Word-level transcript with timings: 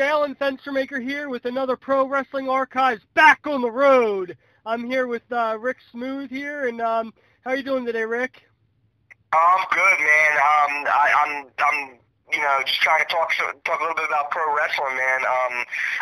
Alan 0.00 0.34
Fenstermaker 0.34 1.02
here 1.02 1.28
with 1.28 1.44
another 1.44 1.76
Pro 1.76 2.06
Wrestling 2.06 2.48
Archives 2.48 3.02
back 3.14 3.46
on 3.46 3.60
the 3.60 3.70
road. 3.70 4.36
I'm 4.64 4.84
here 4.84 5.06
with 5.06 5.22
uh, 5.32 5.56
Rick 5.58 5.78
Smooth 5.90 6.30
here, 6.30 6.68
and 6.68 6.80
um, 6.80 7.12
how 7.44 7.50
are 7.50 7.56
you 7.56 7.62
doing 7.62 7.84
today, 7.84 8.04
Rick? 8.04 8.42
I'm 9.32 9.66
good, 9.70 9.98
man. 9.98 10.32
Um, 10.32 10.86
I, 10.86 11.12
I'm 11.26 11.46
I'm 11.58 11.98
you 12.32 12.40
know, 12.40 12.60
just 12.64 12.80
trying 12.80 13.00
to 13.00 13.08
talk 13.08 13.32
talk 13.64 13.80
a 13.80 13.82
little 13.82 13.96
bit 13.96 14.04
about 14.04 14.30
pro 14.30 14.44
wrestling, 14.52 14.96
man. 14.96 15.20
Um, 15.24 15.54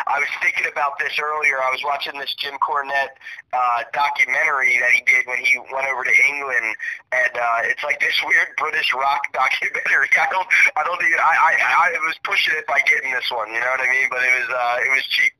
I 0.07 0.19
was 0.19 0.27
thinking 0.43 0.67
about 0.67 0.99
this 0.99 1.15
earlier. 1.15 1.63
I 1.63 1.71
was 1.71 1.79
watching 1.83 2.19
this 2.19 2.35
Jim 2.35 2.59
Cornette 2.59 3.15
uh, 3.55 3.87
documentary 3.95 4.75
that 4.79 4.91
he 4.91 5.01
did 5.07 5.23
when 5.23 5.39
he 5.39 5.55
went 5.71 5.87
over 5.87 6.03
to 6.03 6.15
England, 6.27 6.75
and 7.15 7.33
uh, 7.35 7.71
it's 7.71 7.83
like 7.83 7.99
this 8.03 8.15
weird 8.27 8.51
British 8.59 8.91
rock 8.91 9.23
documentary. 9.31 10.11
I 10.19 10.27
don't, 10.27 10.47
I 10.75 10.83
don't 10.83 10.99
think 10.99 11.15
I, 11.15 11.55
I, 11.55 11.95
I 11.95 11.99
was 12.03 12.19
pushing 12.23 12.53
it 12.59 12.67
by 12.67 12.83
getting 12.83 13.11
this 13.15 13.27
one. 13.31 13.47
You 13.47 13.63
know 13.63 13.71
what 13.71 13.87
I 13.87 13.89
mean? 13.91 14.07
But 14.11 14.21
it 14.23 14.33
was, 14.43 14.49
uh, 14.51 14.75
it 14.83 14.91
was 14.91 15.05
cheap. 15.07 15.33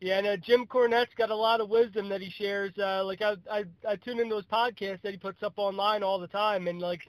Yeah, 0.00 0.20
no, 0.20 0.36
Jim 0.36 0.66
Cornette's 0.66 1.14
got 1.14 1.30
a 1.30 1.36
lot 1.36 1.60
of 1.60 1.68
wisdom 1.68 2.08
that 2.08 2.20
he 2.20 2.30
shares. 2.30 2.72
Uh, 2.76 3.04
like 3.04 3.22
I, 3.22 3.36
I, 3.50 3.64
I 3.86 3.96
tune 3.96 4.18
into 4.18 4.34
his 4.34 4.46
podcast 4.46 5.02
that 5.02 5.12
he 5.12 5.16
puts 5.16 5.42
up 5.44 5.54
online 5.56 6.02
all 6.02 6.18
the 6.18 6.26
time, 6.26 6.66
and 6.66 6.80
like, 6.80 7.02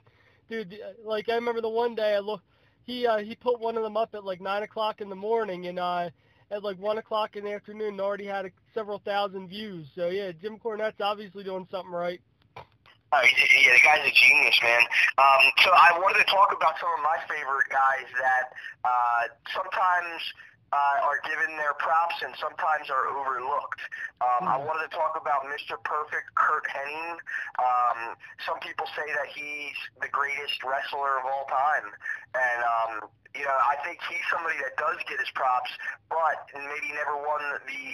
dude, 0.48 0.78
like 1.02 1.28
I 1.28 1.34
remember 1.34 1.60
the 1.60 1.68
one 1.68 1.96
day 1.96 2.14
I 2.14 2.20
looked 2.20 2.44
he 2.84 3.06
uh, 3.06 3.18
he 3.18 3.34
put 3.34 3.60
one 3.60 3.76
of 3.76 3.82
them 3.82 3.96
up 3.96 4.14
at 4.14 4.24
like 4.24 4.40
nine 4.40 4.62
o'clock 4.62 5.00
in 5.00 5.08
the 5.08 5.16
morning, 5.16 5.66
and 5.66 5.78
uh, 5.78 6.10
at 6.50 6.62
like 6.62 6.78
one 6.78 6.98
o'clock 6.98 7.36
in 7.36 7.44
the 7.44 7.52
afternoon, 7.52 8.00
already 8.00 8.26
had 8.26 8.46
a, 8.46 8.50
several 8.72 8.98
thousand 8.98 9.48
views. 9.48 9.86
So 9.94 10.08
yeah, 10.08 10.32
Jim 10.32 10.58
Cornette's 10.58 11.00
obviously 11.00 11.44
doing 11.44 11.66
something 11.70 11.92
right. 11.92 12.20
Uh, 12.56 13.22
yeah, 13.22 13.72
the 13.72 13.80
guy's 13.84 14.02
a 14.02 14.10
genius, 14.10 14.58
man. 14.62 14.82
Um, 15.18 15.44
so 15.62 15.70
I 15.70 15.96
wanted 15.98 16.18
to 16.18 16.30
talk 16.30 16.50
about 16.50 16.74
some 16.80 16.90
of 16.98 17.02
my 17.02 17.16
favorite 17.30 17.70
guys 17.70 18.10
that 18.18 18.50
uh, 18.82 19.30
sometimes 19.54 20.20
uh, 20.74 21.06
are 21.06 21.22
given 21.22 21.54
their 21.54 21.74
props 21.78 22.18
and 22.26 22.34
sometimes 22.42 22.90
are 22.90 23.06
overlooked. 23.14 23.78
Um, 24.18 24.50
I 24.50 24.58
hmm. 24.58 24.66
wanted 24.66 24.90
to 24.90 24.92
talk 24.94 25.14
about 25.14 25.46
Mr. 25.46 25.78
Perfect 25.86 26.34
Curt 26.34 26.66
Hennig. 26.66 27.18
Um, 27.62 28.18
some 28.42 28.58
people 28.58 28.90
say 28.98 29.06
that 29.14 29.30
he's 29.30 29.78
the 30.02 30.10
greatest 30.10 30.58
wrestler 30.66 31.22
of 31.22 31.30
all 31.30 31.46
time, 31.46 31.94
and 32.34 32.60
um, 32.66 32.92
you 33.34 33.46
know, 33.46 33.58
I 33.74 33.82
think 33.82 33.98
he's 34.06 34.22
somebody 34.30 34.54
that 34.62 34.78
does 34.78 35.02
get 35.10 35.18
his 35.18 35.30
props, 35.34 35.70
but 36.06 36.46
maybe 36.54 36.94
never 36.94 37.18
won 37.18 37.42
the 37.66 37.86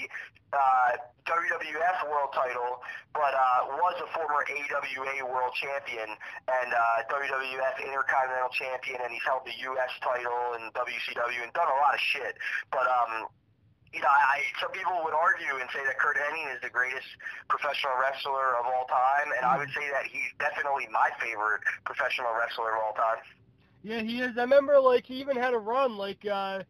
uh, 0.52 0.90
WWF 1.24 1.98
World 2.10 2.36
Title, 2.36 2.84
but 3.16 3.32
uh, 3.32 3.72
was 3.80 3.96
a 4.04 4.08
former 4.12 4.44
AWA 4.44 5.24
World 5.24 5.54
Champion 5.56 6.10
and 6.12 6.68
uh, 6.74 7.08
WWF 7.08 7.80
Intercontinental 7.80 8.52
Champion, 8.52 9.00
and 9.00 9.08
he's 9.08 9.24
held 9.24 9.46
the 9.48 9.56
US 9.72 9.92
title 10.04 10.58
and 10.58 10.68
WCW 10.76 11.40
and 11.40 11.52
done 11.56 11.70
a 11.70 11.78
lot 11.80 11.96
of 11.96 12.02
shit. 12.12 12.36
But 12.68 12.84
um, 12.84 13.30
you 13.94 14.02
know, 14.04 14.10
I, 14.10 14.44
some 14.60 14.70
people 14.70 15.00
would 15.02 15.14
argue 15.14 15.58
and 15.58 15.66
say 15.74 15.82
that 15.82 15.98
Curt 15.98 16.14
Hennig 16.14 16.54
is 16.54 16.60
the 16.62 16.70
greatest 16.70 17.08
professional 17.48 17.98
wrestler 17.98 18.54
of 18.58 18.66
all 18.66 18.86
time, 18.86 19.34
and 19.34 19.42
I 19.42 19.58
would 19.58 19.70
say 19.74 19.86
that 19.90 20.06
he's 20.06 20.30
definitely 20.38 20.86
my 20.92 21.10
favorite 21.18 21.62
professional 21.82 22.30
wrestler 22.38 22.78
of 22.78 22.82
all 22.86 22.94
time. 22.94 23.22
Yeah, 23.82 24.02
he 24.02 24.20
is. 24.20 24.36
I 24.36 24.42
remember 24.42 24.78
like 24.80 25.06
he 25.06 25.14
even 25.20 25.36
had 25.36 25.54
a 25.54 25.58
run 25.58 25.96
like 25.96 26.26
uh 26.26 26.62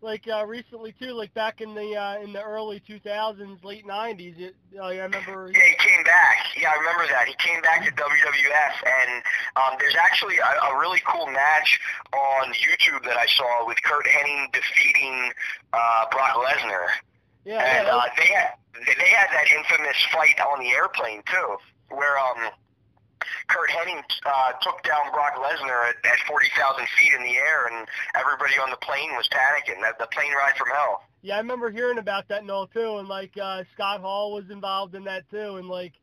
like 0.00 0.28
uh 0.28 0.44
recently 0.46 0.94
too, 0.98 1.12
like 1.12 1.32
back 1.34 1.60
in 1.60 1.74
the 1.74 1.96
uh 1.96 2.18
in 2.22 2.32
the 2.32 2.42
early 2.42 2.80
2000s, 2.88 3.62
late 3.64 3.86
90s. 3.86 4.38
It, 4.38 4.56
uh, 4.78 4.82
I 4.82 4.96
remember. 4.96 5.50
Yeah, 5.52 5.60
he 5.62 5.74
came 5.76 6.04
back. 6.04 6.46
Yeah, 6.56 6.72
I 6.74 6.78
remember 6.78 7.06
that. 7.08 7.26
He 7.26 7.34
came 7.38 7.60
back 7.62 7.84
to 7.84 7.90
WWF, 7.90 8.74
and 8.86 9.22
um, 9.56 9.76
there's 9.78 9.96
actually 9.96 10.36
a, 10.38 10.66
a 10.72 10.78
really 10.78 11.00
cool 11.06 11.26
match 11.26 11.80
on 12.12 12.52
YouTube 12.52 13.04
that 13.04 13.16
I 13.16 13.26
saw 13.26 13.66
with 13.66 13.82
Curt 13.82 14.06
Hennig 14.06 14.52
defeating 14.52 15.32
uh, 15.72 16.06
Brock 16.10 16.36
Lesnar. 16.36 16.86
Yeah, 17.44 17.60
and 17.60 17.86
yeah, 17.86 17.94
uh, 17.94 18.02
they 18.16 18.26
had 18.26 18.48
they 18.86 19.08
had 19.08 19.28
that 19.32 19.46
infamous 19.52 19.96
fight 20.12 20.40
on 20.40 20.60
the 20.60 20.70
airplane 20.70 21.22
too, 21.26 21.56
where 21.90 22.18
um 22.18 22.50
Curt 23.48 23.70
Hennig 23.70 24.04
uh, 24.26 24.52
took 24.62 24.82
down 24.82 25.12
Brock 25.12 25.36
Lesnar 25.36 25.88
at, 25.88 25.96
at 26.04 26.18
40,000 26.26 26.86
feet 26.98 27.12
in 27.14 27.22
the 27.22 27.36
air, 27.36 27.66
and 27.72 27.86
everybody 28.14 28.54
on 28.62 28.70
the 28.70 28.78
plane 28.78 29.12
was 29.16 29.28
panicking. 29.28 29.80
That 29.82 29.98
the 29.98 30.06
plane 30.12 30.32
ride 30.32 30.56
from 30.56 30.68
hell. 30.68 31.02
Yeah, 31.22 31.36
I 31.36 31.38
remember 31.38 31.70
hearing 31.70 31.98
about 31.98 32.28
that 32.28 32.42
and 32.42 32.50
all 32.50 32.66
too, 32.66 32.98
and 32.98 33.08
like 33.08 33.32
uh, 33.40 33.64
Scott 33.74 34.00
Hall 34.00 34.34
was 34.34 34.44
involved 34.50 34.94
in 34.94 35.04
that 35.04 35.28
too, 35.30 35.56
and 35.56 35.68
like 35.68 35.94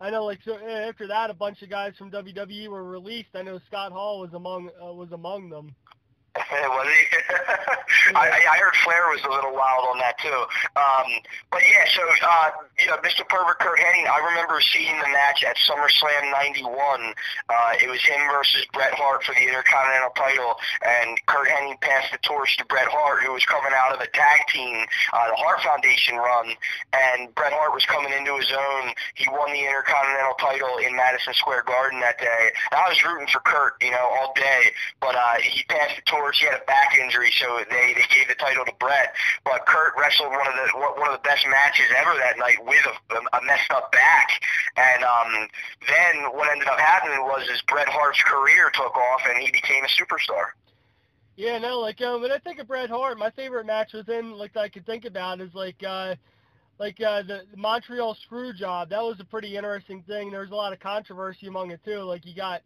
I 0.00 0.10
know 0.10 0.24
like 0.24 0.38
so 0.44 0.56
after 0.56 1.06
that, 1.08 1.28
a 1.28 1.34
bunch 1.34 1.60
of 1.62 1.68
guys 1.68 1.92
from 1.98 2.10
WWE 2.10 2.68
were 2.68 2.84
released. 2.84 3.30
I 3.34 3.42
know 3.42 3.60
Scott 3.66 3.92
Hall 3.92 4.20
was 4.20 4.32
among 4.32 4.70
uh, 4.82 4.92
was 4.92 5.12
among 5.12 5.50
them. 5.50 5.74
was 6.36 6.86
he? 6.86 7.16
I, 8.14 8.30
I 8.30 8.58
heard 8.58 8.74
Flair 8.84 9.08
was 9.10 9.20
a 9.26 9.30
little 9.30 9.52
wild 9.52 9.88
on 9.90 9.98
that 9.98 10.16
too. 10.22 10.46
Um, 10.76 11.20
but 11.50 11.60
yeah, 11.60 11.84
so 11.92 12.02
uh, 12.26 12.50
know, 12.88 12.96
Mr. 13.04 13.26
Perfect 13.28 13.60
Curt 13.60 13.78
Hennig, 13.78 14.08
I 14.08 14.18
remember 14.32 14.60
seeing 14.60 14.98
the 14.98 15.08
match 15.12 15.44
at 15.44 15.56
SummerSlam 15.56 16.32
'91. 16.32 17.14
Uh, 17.48 17.72
it 17.82 17.88
was 17.88 18.00
him 18.02 18.20
versus 18.32 18.64
Bret 18.72 18.94
Hart 18.94 19.22
for 19.24 19.34
the 19.34 19.44
Intercontinental 19.44 20.10
title, 20.16 20.56
and 20.82 21.18
Curt 21.26 21.48
Hennig 21.48 21.80
passed 21.80 22.12
the 22.12 22.18
torch 22.18 22.56
to 22.58 22.64
Bret 22.66 22.88
Hart, 22.90 23.22
who 23.22 23.32
was 23.32 23.44
coming 23.44 23.72
out 23.76 23.94
of 23.94 24.00
a 24.00 24.08
tag 24.10 24.40
team, 24.48 24.84
uh, 25.12 25.28
the 25.30 25.36
Hart 25.36 25.60
Foundation 25.62 26.16
run, 26.16 26.54
and 26.92 27.34
Bret 27.34 27.52
Hart 27.52 27.74
was 27.74 27.84
coming 27.86 28.12
into 28.12 28.36
his 28.36 28.50
own. 28.50 28.92
He 29.14 29.28
won 29.30 29.52
the 29.52 29.60
Intercontinental 29.60 30.34
title 30.40 30.78
in 30.78 30.96
Madison 30.96 31.34
Square 31.34 31.64
Garden 31.64 32.00
that 32.00 32.18
day. 32.18 32.50
And 32.72 32.80
I 32.80 32.88
was 32.88 32.98
rooting 33.04 33.28
for 33.28 33.40
Curt, 33.40 33.74
you 33.80 33.90
know, 33.90 34.08
all 34.18 34.32
day, 34.34 34.72
but 35.00 35.14
uh, 35.14 35.38
he 35.42 35.62
passed 35.68 35.96
the 35.96 36.02
torch 36.02 36.40
he 36.40 36.46
had 36.46 36.54
a 36.54 36.64
back 36.64 36.96
injury, 36.96 37.30
so 37.36 37.60
they 37.70 37.92
they 37.94 38.06
gave 38.08 38.28
the 38.28 38.34
title 38.34 38.64
to 38.64 38.72
Bret. 38.78 39.14
But 39.44 39.66
Curt 39.66 39.92
wrestled 39.98 40.30
one 40.30 40.46
of 40.46 40.54
the 40.54 40.78
one 40.78 41.08
of 41.08 41.12
the 41.12 41.24
best 41.26 41.46
matches 41.46 41.86
ever 41.96 42.16
that 42.18 42.38
night 42.38 42.64
with 42.70 42.86
a, 42.86 43.36
a 43.36 43.40
messed 43.44 43.70
up 43.74 43.90
back. 43.90 44.30
And 44.76 45.02
um, 45.02 45.48
then 45.90 46.30
what 46.32 46.50
ended 46.50 46.68
up 46.68 46.78
happening 46.78 47.18
was 47.26 47.46
his 47.50 47.60
Bret 47.66 47.88
Hart's 47.88 48.22
career 48.22 48.70
took 48.72 48.94
off, 48.94 49.22
and 49.28 49.42
he 49.42 49.50
became 49.50 49.82
a 49.82 49.88
superstar. 49.88 50.54
Yeah, 51.36 51.58
no, 51.58 51.80
like 51.80 52.00
um, 52.00 52.22
when 52.22 52.30
I 52.30 52.38
think 52.38 52.58
of 52.58 52.68
Bret 52.68 52.90
Hart, 52.90 53.18
my 53.18 53.30
favorite 53.30 53.66
match 53.66 53.92
within 53.92 54.32
like 54.32 54.56
I 54.56 54.68
could 54.68 54.86
think 54.86 55.04
about 55.04 55.40
is 55.40 55.54
like 55.54 55.82
uh, 55.82 56.14
like 56.78 57.00
uh, 57.00 57.22
the, 57.22 57.42
the 57.50 57.56
Montreal 57.56 58.14
Screw 58.26 58.52
Job. 58.52 58.90
That 58.90 59.02
was 59.02 59.18
a 59.20 59.24
pretty 59.24 59.56
interesting 59.56 60.02
thing. 60.06 60.30
There 60.30 60.40
was 60.40 60.50
a 60.50 60.54
lot 60.54 60.72
of 60.72 60.80
controversy 60.80 61.46
among 61.46 61.70
it 61.70 61.80
too. 61.84 62.00
Like 62.02 62.26
you 62.26 62.34
got 62.34 62.60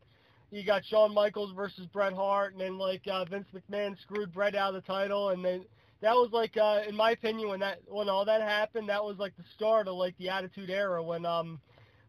you 0.50 0.64
got 0.64 0.84
Shawn 0.84 1.14
Michaels 1.14 1.52
versus 1.54 1.86
Bret 1.92 2.12
Hart, 2.12 2.52
and 2.52 2.60
then 2.60 2.76
like 2.76 3.02
uh, 3.10 3.24
Vince 3.24 3.46
McMahon 3.54 3.96
screwed 4.02 4.32
Bret 4.34 4.54
out 4.54 4.74
of 4.74 4.82
the 4.82 4.92
title, 4.92 5.30
and 5.30 5.44
then 5.44 5.64
that 6.04 6.14
was 6.14 6.28
like, 6.32 6.54
uh, 6.58 6.82
in 6.86 6.94
my 6.94 7.12
opinion, 7.12 7.48
when 7.48 7.60
that 7.60 7.78
when 7.88 8.10
all 8.10 8.26
that 8.26 8.42
happened, 8.42 8.90
that 8.90 9.02
was 9.02 9.16
like 9.18 9.34
the 9.38 9.44
start 9.54 9.88
of 9.88 9.94
like 9.94 10.14
the 10.18 10.28
Attitude 10.28 10.68
Era 10.68 11.02
when 11.02 11.24
um 11.24 11.58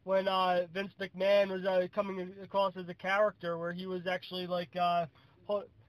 when 0.04 0.28
uh, 0.28 0.68
Vince 0.74 0.92
McMahon 1.00 1.50
was 1.50 1.66
uh, 1.66 1.88
coming 1.96 2.30
across 2.44 2.76
as 2.76 2.90
a 2.90 2.94
character 2.94 3.58
where 3.58 3.72
he 3.72 3.88
was 3.88 4.06
actually 4.06 4.48
like 4.48 4.76
uh, 4.76 5.06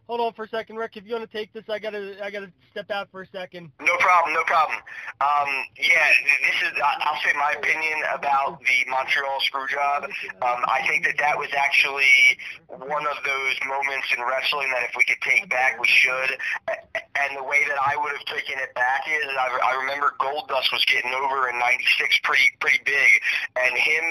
Hold 0.06 0.20
on 0.20 0.32
for 0.34 0.44
a 0.44 0.48
second, 0.48 0.76
Rick. 0.76 0.96
If 0.96 1.04
you 1.04 1.14
want 1.18 1.28
to 1.28 1.36
take 1.36 1.52
this, 1.52 1.64
I 1.68 1.80
gotta 1.80 2.14
I 2.22 2.30
gotta 2.30 2.52
step 2.70 2.92
out 2.92 3.10
for 3.10 3.22
a 3.22 3.26
second. 3.26 3.72
No 3.80 3.96
problem, 3.98 4.34
no 4.34 4.44
problem. 4.44 4.78
Um, 5.18 5.50
yeah, 5.74 6.06
this 6.46 6.62
is 6.62 6.78
I'll 6.78 7.18
say 7.26 7.34
my 7.34 7.58
opinion 7.58 7.98
about 8.14 8.60
the 8.60 8.88
Montreal 8.88 9.42
Screwjob. 9.42 10.04
Um, 10.46 10.62
I 10.70 10.86
think 10.86 11.04
that 11.06 11.18
that 11.18 11.36
was 11.36 11.48
actually 11.58 12.38
one 12.68 13.02
of 13.02 13.18
those 13.26 13.56
moments 13.66 14.06
in 14.14 14.22
wrestling 14.22 14.70
that 14.70 14.86
if 14.86 14.94
we 14.96 15.02
could 15.02 15.18
take 15.26 15.50
back, 15.50 15.80
we 15.80 15.88
should. 15.88 16.38
And 17.18 17.34
the 17.34 17.42
way 17.42 17.66
that 17.66 17.78
I 17.82 17.96
would 17.98 18.12
have 18.14 18.26
taken 18.30 18.62
it 18.62 18.74
back 18.74 19.10
is 19.10 19.26
I, 19.34 19.58
I 19.58 19.74
remember 19.80 20.14
Goldust 20.20 20.70
was 20.70 20.84
getting 20.86 21.10
over 21.18 21.48
in 21.50 21.58
'96 21.58 22.20
pretty 22.22 22.46
pretty 22.60 22.78
big, 22.86 23.10
and 23.58 23.74
him 23.74 24.04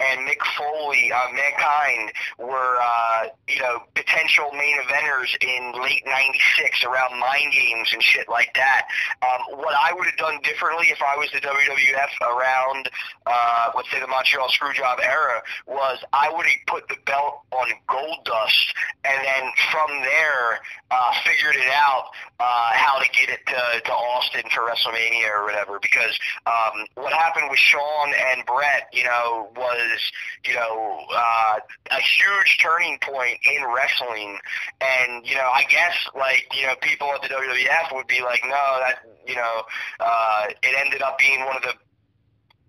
and 0.00 0.24
Mick 0.24 0.40
Foley, 0.56 1.12
uh, 1.12 1.28
Mankind, 1.36 2.08
were 2.38 2.80
uh, 2.80 3.28
you 3.48 3.60
know 3.60 3.84
potential 3.94 4.48
main 4.56 4.80
eventers 4.80 5.28
in 5.42 5.72
late 5.80 6.02
'96 6.06 6.84
around 6.84 7.18
mind 7.18 7.52
games 7.52 7.92
and 7.92 8.02
shit 8.02 8.28
like 8.28 8.54
that. 8.54 8.86
Um, 9.22 9.58
what 9.58 9.74
I 9.74 9.92
would 9.92 10.06
have 10.06 10.16
done 10.16 10.40
differently 10.42 10.86
if 10.88 11.02
I 11.02 11.16
was 11.16 11.30
the 11.32 11.40
WWF 11.40 12.12
around, 12.22 12.90
uh, 13.26 13.70
let's 13.76 13.90
say 13.90 14.00
the 14.00 14.06
Montreal 14.06 14.48
Screwjob 14.48 15.00
era, 15.04 15.42
was 15.66 15.98
I 16.12 16.30
would 16.30 16.46
have 16.46 16.66
put 16.66 16.88
the 16.88 16.96
belt 17.06 17.42
on 17.52 17.68
Goldust, 17.88 18.74
and 19.04 19.24
then 19.24 19.50
from 19.70 19.90
there 20.02 20.60
uh, 20.90 21.12
figured 21.24 21.56
it 21.56 21.68
out 21.72 22.10
uh, 22.40 22.70
how 22.72 22.98
to 22.98 23.08
get 23.10 23.28
it 23.28 23.40
to, 23.46 23.80
to 23.84 23.92
Austin 23.92 24.42
for 24.54 24.62
WrestleMania 24.62 25.30
or 25.30 25.44
whatever. 25.44 25.78
Because 25.80 26.18
um, 26.46 26.86
what 26.94 27.12
happened 27.12 27.48
with 27.50 27.58
Shawn 27.58 28.12
and 28.30 28.44
Bret, 28.46 28.88
you 28.92 29.04
know, 29.04 29.50
was 29.56 30.12
you 30.44 30.54
know 30.54 31.00
uh, 31.14 31.58
a 31.90 32.00
huge 32.00 32.58
turning 32.60 32.98
point 33.00 33.38
in 33.44 33.64
wrestling, 33.74 34.38
and 34.80 35.26
you 35.32 35.38
know, 35.38 35.48
I 35.48 35.64
guess 35.64 35.96
like 36.14 36.44
you 36.52 36.66
know, 36.66 36.76
people 36.82 37.08
at 37.14 37.22
the 37.22 37.28
WWF 37.28 37.96
would 37.96 38.06
be 38.06 38.20
like, 38.20 38.42
no, 38.44 38.64
that 38.84 39.00
you 39.26 39.34
know, 39.34 39.62
uh, 39.98 40.44
it 40.62 40.76
ended 40.76 41.00
up 41.00 41.16
being 41.16 41.40
one 41.46 41.56
of 41.56 41.62
the 41.62 41.72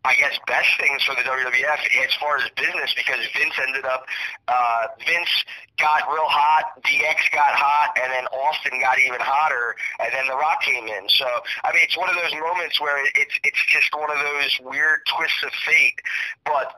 I 0.05 0.15
guess, 0.15 0.35
best 0.47 0.67
things 0.79 1.01
for 1.03 1.15
the 1.15 1.23
WWF 1.23 1.79
as 2.03 2.13
far 2.19 2.35
as 2.35 2.43
business 2.57 2.91
because 2.93 3.23
Vince 3.39 3.55
ended 3.55 3.85
up, 3.85 4.03
uh, 4.49 4.87
Vince 4.99 5.31
got 5.79 6.03
real 6.11 6.27
hot, 6.27 6.75
DX 6.83 7.31
got 7.31 7.55
hot, 7.55 7.95
and 7.95 8.11
then 8.11 8.27
Austin 8.27 8.81
got 8.81 8.99
even 8.99 9.21
hotter, 9.23 9.75
and 10.03 10.11
then 10.11 10.27
The 10.27 10.35
Rock 10.35 10.61
came 10.61 10.87
in. 10.87 11.07
So, 11.07 11.25
I 11.63 11.71
mean, 11.71 11.83
it's 11.87 11.97
one 11.97 12.09
of 12.09 12.15
those 12.15 12.35
moments 12.35 12.81
where 12.81 12.99
it's 13.15 13.39
it's 13.47 13.63
just 13.71 13.95
one 13.95 14.11
of 14.11 14.19
those 14.19 14.59
weird 14.75 15.07
twists 15.07 15.41
of 15.41 15.51
fate. 15.63 15.95
But 16.43 16.75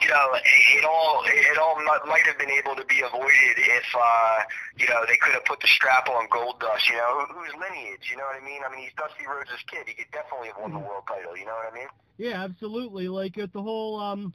you 0.00 0.08
know, 0.08 0.28
it 0.34 0.84
all 0.84 1.22
it 1.24 1.58
all 1.58 1.76
might 2.06 2.26
have 2.26 2.38
been 2.38 2.50
able 2.50 2.76
to 2.76 2.84
be 2.84 3.00
avoided 3.00 3.56
if 3.56 3.88
uh, 3.96 4.38
you 4.76 4.86
know 4.88 5.04
they 5.08 5.16
could 5.16 5.32
have 5.34 5.44
put 5.44 5.60
the 5.60 5.68
strap 5.68 6.08
on 6.08 6.28
Goldust. 6.28 6.88
You 6.88 6.96
know, 6.96 7.24
whose 7.32 7.52
lineage? 7.54 8.10
You 8.10 8.16
know 8.16 8.24
what 8.24 8.40
I 8.40 8.44
mean? 8.44 8.60
I 8.66 8.70
mean, 8.70 8.84
he's 8.84 8.92
Dusty 8.96 9.26
Rhodes' 9.26 9.62
kid. 9.66 9.86
He 9.86 9.94
could 9.94 10.10
definitely 10.12 10.48
have 10.48 10.58
won 10.60 10.72
the 10.72 10.78
world 10.78 11.04
title. 11.08 11.36
You 11.36 11.46
know 11.46 11.54
what 11.54 11.72
I 11.72 11.74
mean? 11.74 11.88
Yeah, 12.18 12.44
absolutely. 12.44 13.08
Like 13.08 13.38
at 13.38 13.52
the 13.52 13.62
whole 13.62 13.98
um. 14.00 14.34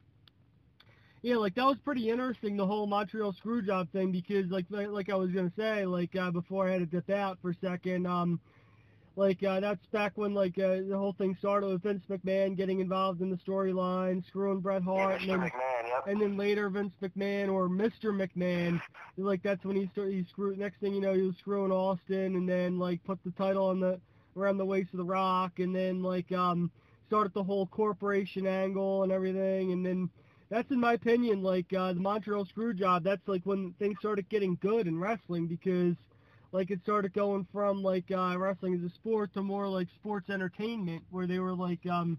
Yeah, 1.24 1.36
like 1.36 1.54
that 1.54 1.66
was 1.66 1.78
pretty 1.86 2.10
interesting, 2.10 2.58
the 2.58 2.66
whole 2.66 2.88
Montreal 2.88 3.36
Screwjob 3.46 3.92
thing, 3.92 4.12
because 4.12 4.50
like 4.50 4.66
like 4.70 5.12
I 5.12 5.16
was 5.16 5.30
gonna 5.30 5.52
say, 5.56 5.86
like 5.86 6.16
uh, 6.16 6.32
before 6.32 6.68
I 6.68 6.72
had 6.72 6.80
to 6.80 6.88
dip 6.88 7.12
out 7.12 7.38
for 7.44 7.52
a 7.52 7.56
second, 7.62 8.08
um, 8.08 8.40
like 9.16 9.44
uh, 9.44 9.60
that's 9.60 9.86
back 9.88 10.14
when 10.16 10.34
like 10.34 10.58
uh, 10.58 10.78
the 10.88 10.96
whole 10.98 11.14
thing 11.14 11.36
started 11.40 11.68
with 11.68 11.84
Vince 11.84 12.04
McMahon 12.10 12.56
getting 12.56 12.80
involved 12.80 13.22
in 13.22 13.30
the 13.30 13.38
storyline, 13.38 14.26
screwing 14.28 14.60
Bret 14.60 14.84
Hart, 14.84 15.22
yeah, 15.22 15.34
and 15.34 15.44
then 15.44 15.50
McMahon, 15.50 15.88
yep. 15.88 16.08
and 16.08 16.22
then 16.22 16.38
later 16.38 16.70
Vince 16.70 16.94
McMahon 17.02 17.52
or 17.52 17.68
Mr. 17.68 18.06
McMahon, 18.06 18.82
like 19.18 19.44
that's 19.44 19.64
when 19.66 19.76
he 19.76 19.90
started. 19.92 20.14
He 20.14 20.26
screwed. 20.30 20.58
Next 20.58 20.80
thing 20.80 20.94
you 20.94 21.02
know, 21.02 21.14
he 21.14 21.24
was 21.24 21.36
screwing 21.40 21.72
Austin, 21.72 22.36
and 22.36 22.48
then 22.48 22.80
like 22.80 23.04
put 23.04 23.20
the 23.26 23.32
title 23.32 23.66
on 23.66 23.80
the 23.80 24.00
around 24.38 24.58
the 24.58 24.66
waist 24.66 24.94
of 24.94 24.98
the 24.98 25.04
Rock, 25.04 25.60
and 25.60 25.76
then 25.76 26.02
like 26.02 26.32
um 26.32 26.72
started 27.08 27.34
the 27.34 27.44
whole 27.44 27.68
corporation 27.68 28.48
angle 28.48 29.04
and 29.04 29.12
everything, 29.12 29.74
and 29.74 29.86
then 29.86 30.10
that's 30.50 30.72
in 30.72 30.80
my 30.80 30.94
opinion 30.94 31.44
like 31.44 31.72
uh, 31.74 31.92
the 31.92 32.00
Montreal 32.00 32.46
Screwjob. 32.46 33.04
That's 33.04 33.28
like 33.28 33.42
when 33.44 33.74
things 33.78 33.98
started 34.00 34.30
getting 34.30 34.58
good 34.62 34.88
in 34.88 34.98
wrestling 34.98 35.48
because 35.48 35.96
like 36.52 36.72
it 36.72 36.80
started 36.84 37.14
going 37.14 37.48
from 37.54 37.82
like 37.82 38.12
uh, 38.12 38.36
wrestling 38.38 38.76
as 38.76 38.92
a 38.92 38.94
sport 38.94 39.34
to 39.34 39.42
more 39.42 39.68
like 39.68 39.88
sports 39.96 40.30
entertainment, 40.30 41.04
where 41.10 41.28
they 41.28 41.40
were 41.40 41.54
like 41.54 41.86
um, 41.88 42.18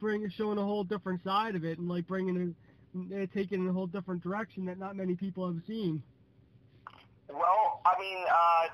bringing 0.00 0.30
showing 0.30 0.58
a 0.58 0.64
whole 0.64 0.84
different 0.84 1.22
side 1.22 1.54
of 1.54 1.64
it 1.64 1.78
and 1.78 1.88
like 1.88 2.06
bringing 2.06 2.54
it, 2.94 3.32
taking 3.32 3.60
it 3.60 3.64
in 3.64 3.68
a 3.68 3.72
whole 3.72 3.86
different 3.86 4.22
direction 4.22 4.64
that 4.66 4.78
not 4.78 4.96
many 4.96 5.14
people 5.14 5.46
have 5.46 5.62
seen. 5.66 6.02
Well, 7.28 7.80
I 7.86 7.94
mean, 8.00 8.18
uh, 8.26 8.66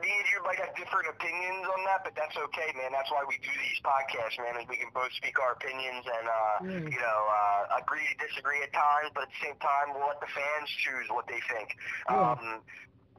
me 0.00 0.08
and 0.08 0.26
you 0.32 0.40
might 0.46 0.56
have 0.56 0.72
different 0.72 1.12
opinions 1.12 1.66
on 1.68 1.84
that, 1.84 2.00
but 2.06 2.16
that's 2.16 2.32
okay, 2.32 2.72
man. 2.72 2.88
That's 2.88 3.10
why 3.12 3.20
we 3.28 3.36
do 3.44 3.52
these 3.52 3.80
podcasts, 3.84 4.40
man, 4.40 4.56
is 4.56 4.64
we 4.64 4.80
can 4.80 4.88
both 4.94 5.12
speak 5.12 5.36
our 5.36 5.52
opinions 5.52 6.08
and, 6.08 6.24
uh, 6.24 6.56
Yeah. 6.64 6.88
you 6.88 7.00
know, 7.02 7.20
uh, 7.28 7.76
agree 7.82 8.06
to 8.06 8.16
disagree 8.16 8.62
at 8.62 8.72
times, 8.72 9.12
but 9.12 9.28
at 9.28 9.28
the 9.28 9.40
same 9.44 9.58
time, 9.60 9.92
we'll 9.92 10.06
let 10.08 10.20
the 10.24 10.32
fans 10.32 10.70
choose 10.80 11.10
what 11.10 11.26
they 11.28 11.40
think. 11.52 11.76
Yeah. 12.08 12.32
Um, 12.32 12.64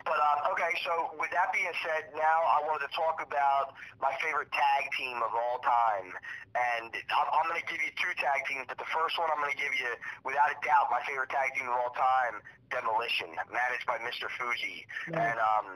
but 0.09 0.17
um, 0.17 0.39
okay, 0.57 0.73
so 0.81 1.13
with 1.21 1.29
that 1.37 1.53
being 1.53 1.69
said, 1.85 2.09
now 2.17 2.39
I 2.49 2.65
wanted 2.65 2.89
to 2.89 2.93
talk 2.97 3.21
about 3.21 3.77
my 4.01 4.09
favorite 4.25 4.49
tag 4.49 4.89
team 4.97 5.21
of 5.21 5.29
all 5.37 5.61
time, 5.61 6.17
and 6.57 6.89
I'm, 7.13 7.27
I'm 7.29 7.45
going 7.45 7.61
to 7.61 7.67
give 7.69 7.77
you 7.77 7.93
two 7.93 8.09
tag 8.17 8.41
teams. 8.49 8.65
But 8.65 8.81
the 8.81 8.89
first 8.89 9.21
one 9.21 9.29
I'm 9.29 9.37
going 9.37 9.53
to 9.53 9.61
give 9.61 9.71
you, 9.77 9.93
without 10.25 10.49
a 10.49 10.57
doubt, 10.65 10.89
my 10.89 11.05
favorite 11.05 11.29
tag 11.29 11.53
team 11.53 11.69
of 11.69 11.77
all 11.77 11.93
time, 11.93 12.41
Demolition, 12.73 13.37
managed 13.53 13.85
by 13.85 14.01
Mr. 14.01 14.25
Fuji, 14.33 14.89
Nice. 15.13 15.21
and 15.33 15.37
um, 15.37 15.67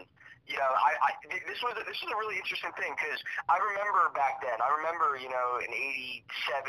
you 0.49 0.57
know, 0.59 0.67
I, 0.75 0.91
I 0.99 1.09
this 1.47 1.61
was 1.63 1.77
a, 1.79 1.83
this 1.87 1.95
was 2.03 2.11
a 2.11 2.17
really 2.19 2.35
interesting 2.35 2.73
thing 2.75 2.91
because 2.97 3.21
I 3.47 3.55
remember 3.61 4.11
back 4.17 4.43
then. 4.43 4.57
I 4.59 4.69
remember, 4.75 5.15
you 5.15 5.29
know, 5.31 5.61
in 5.63 5.71
87, 5.71 6.67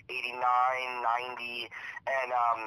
89, 0.10 0.40
90, 1.38 1.70
and 2.08 2.28
um, 2.34 2.60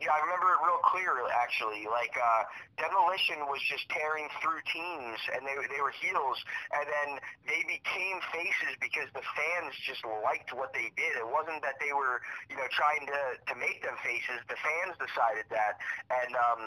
yeah, 0.00 0.12
I 0.12 0.18
remember 0.24 0.56
it 0.56 0.60
real 0.64 0.80
clear 0.88 1.12
actually. 1.30 1.84
Like 1.90 2.16
uh, 2.16 2.42
Demolition 2.80 3.44
was 3.46 3.60
just 3.68 3.84
tearing 3.92 4.28
through 4.40 4.60
teams, 4.72 5.20
and 5.36 5.44
they 5.44 5.54
they 5.68 5.80
were 5.82 5.92
heels, 5.92 6.38
and 6.72 6.86
then 6.88 7.08
they 7.44 7.62
became 7.68 8.18
faces 8.32 8.74
because 8.80 9.10
the 9.12 9.24
fans 9.36 9.74
just 9.84 10.02
liked 10.24 10.54
what 10.56 10.72
they 10.72 10.90
did. 10.96 11.18
It 11.20 11.28
wasn't 11.28 11.60
that 11.62 11.76
they 11.78 11.92
were, 11.92 12.24
you 12.48 12.56
know, 12.56 12.68
trying 12.72 13.04
to 13.06 13.20
to 13.52 13.54
make 13.58 13.84
them 13.84 13.96
faces. 14.00 14.40
The 14.48 14.58
fans 14.58 14.96
decided 14.96 15.46
that, 15.52 15.78
and 16.10 16.32
um, 16.34 16.62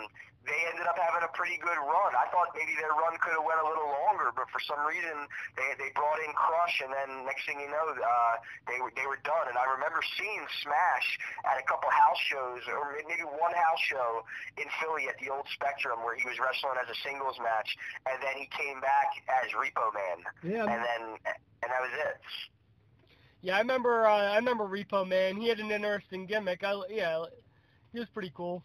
they 0.46 0.62
ended 0.70 0.86
up 0.86 0.98
having 0.98 1.26
a 1.26 1.32
pretty 1.34 1.58
good 1.58 1.78
run. 1.78 2.14
I 2.14 2.30
thought 2.30 2.54
maybe 2.54 2.78
their 2.78 2.94
run 2.94 3.18
could 3.18 3.34
have 3.34 3.46
went 3.46 3.58
a 3.62 3.68
little 3.68 3.90
longer, 4.06 4.30
but 4.34 4.46
for 4.54 4.62
some 4.62 4.78
reason 4.86 5.26
they 5.58 5.74
they 5.82 5.90
brought 5.98 6.22
in 6.22 6.32
Crush, 6.38 6.86
and 6.86 6.94
then 6.94 7.26
next 7.26 7.50
thing 7.50 7.58
you 7.58 7.70
know, 7.70 7.86
uh, 7.98 8.34
they 8.70 8.78
were 8.78 8.94
they 8.94 9.10
were 9.10 9.20
done. 9.26 9.50
And 9.50 9.58
I 9.58 9.66
remember 9.66 10.00
seeing 10.18 10.46
Smash 10.62 11.08
at 11.50 11.58
a 11.58 11.66
couple 11.66 11.90
house 11.90 12.22
shows, 12.30 12.62
or 12.70 12.94
maybe 13.10 13.25
one 13.28 13.54
house 13.54 13.82
show 13.90 14.24
in 14.58 14.66
Philly 14.82 15.08
at 15.10 15.16
the 15.20 15.30
old 15.34 15.46
Spectrum 15.54 16.00
where 16.04 16.16
he 16.16 16.26
was 16.26 16.38
wrestling 16.40 16.78
as 16.82 16.90
a 16.90 16.98
singles 17.08 17.38
match, 17.42 17.76
and 18.10 18.22
then 18.22 18.38
he 18.38 18.48
came 18.56 18.80
back 18.82 19.10
as 19.44 19.52
Repo 19.52 19.94
Man, 19.94 20.18
Yeah, 20.44 20.64
and 20.64 20.82
then 20.84 21.02
and 21.64 21.70
that 21.72 21.82
was 21.82 21.92
it. 21.94 22.18
yeah, 23.42 23.56
I 23.56 23.60
remember. 23.60 24.06
Uh, 24.06 24.34
I 24.34 24.36
remember 24.38 24.66
Repo 24.66 25.08
Man. 25.08 25.38
He 25.38 25.48
had 25.50 25.60
an 25.60 25.72
interesting 25.72 26.26
gimmick. 26.26 26.64
I 26.64 26.74
yeah, 26.90 27.26
he 27.94 28.00
was 28.00 28.10
pretty 28.10 28.32
cool. 28.36 28.64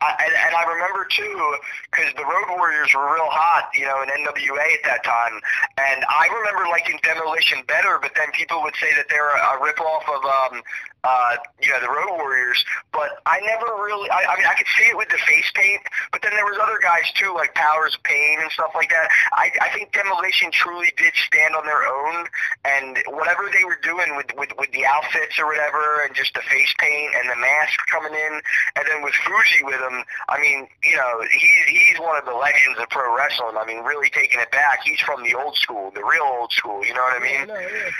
I, 0.00 0.12
and, 0.28 0.54
I 0.54 0.64
remember 0.68 1.06
too, 1.08 1.56
because 1.90 2.12
the 2.16 2.24
Road 2.24 2.52
Warriors 2.56 2.92
were 2.94 3.14
real 3.14 3.32
hot, 3.32 3.70
you 3.72 3.84
know, 3.84 4.02
in 4.02 4.08
NWA 4.08 4.76
at 4.76 4.84
that 4.84 5.04
time. 5.04 5.40
And 5.78 6.04
I 6.04 6.28
remember 6.28 6.68
liking 6.68 7.00
Demolition 7.02 7.62
better, 7.66 7.98
but 8.00 8.12
then 8.14 8.30
people 8.32 8.60
would 8.62 8.76
say 8.76 8.92
that 8.96 9.06
they're 9.08 9.30
a, 9.30 9.56
a 9.56 9.60
ripoff 9.60 10.04
of, 10.04 10.20
um, 10.24 10.62
uh, 11.06 11.36
you 11.62 11.70
know, 11.70 11.80
the 11.80 11.88
Road 11.88 12.18
Warriors. 12.18 12.64
But 12.92 13.22
I 13.24 13.40
never 13.40 13.64
really, 13.84 14.10
I, 14.10 14.26
I 14.28 14.36
mean, 14.36 14.46
I 14.46 14.54
could 14.54 14.66
see 14.76 14.90
it 14.90 14.96
with 14.96 15.08
the 15.08 15.22
face 15.24 15.48
paint, 15.54 15.80
but 16.12 16.20
then 16.20 16.32
there 16.34 16.44
was 16.44 16.58
other 16.60 16.78
guys 16.82 17.08
too, 17.14 17.32
like 17.32 17.54
Powers 17.54 17.94
of 17.94 18.02
Pain 18.02 18.40
and 18.42 18.50
stuff 18.50 18.72
like 18.74 18.90
that. 18.90 19.08
I, 19.32 19.50
I 19.60 19.68
think 19.70 19.92
Demolition 19.92 20.50
truly 20.50 20.92
did 20.98 21.14
stand 21.14 21.54
on 21.54 21.64
their 21.64 21.86
own, 21.86 22.26
and 22.64 22.98
whatever 23.08 23.48
they 23.48 23.64
were 23.64 23.78
doing 23.80 24.16
with, 24.16 24.34
with, 24.36 24.50
with 24.58 24.72
the 24.72 24.84
outfits 24.84 25.38
or 25.38 25.46
whatever, 25.46 26.02
and 26.04 26.14
just 26.14 26.34
the 26.34 26.42
face 26.50 26.74
paint 26.78 27.14
and 27.14 27.30
the 27.30 27.38
mask 27.38 27.78
coming 27.88 28.12
in, 28.12 28.42
and 28.74 28.84
then 28.90 29.00
with 29.00 29.14
Fuji 29.24 29.62
with 29.62 29.80
him, 29.86 30.04
I 30.28 30.40
mean, 30.40 30.66
you 30.84 30.96
know, 30.96 31.22
he, 31.30 31.48
he's 31.86 31.98
one 32.00 32.16
of 32.18 32.24
the 32.24 32.34
legends 32.34 32.78
of 32.78 32.88
pro 32.90 33.14
wrestling. 33.16 33.56
I 33.58 33.64
mean, 33.66 33.84
really 33.84 34.10
taking 34.10 34.40
it 34.40 34.50
back. 34.50 34.80
He's 34.84 35.00
from 35.00 35.22
the 35.22 35.34
old 35.34 35.56
school, 35.56 35.90
the 35.94 36.04
real 36.04 36.24
old 36.24 36.52
school. 36.52 36.84
You 36.84 36.94
know 36.94 37.02
what 37.02 37.20
I 37.20 37.22
mean? 37.22 37.48
Yeah, 37.48 37.54
no, 37.54 37.58
yeah. 37.60 37.90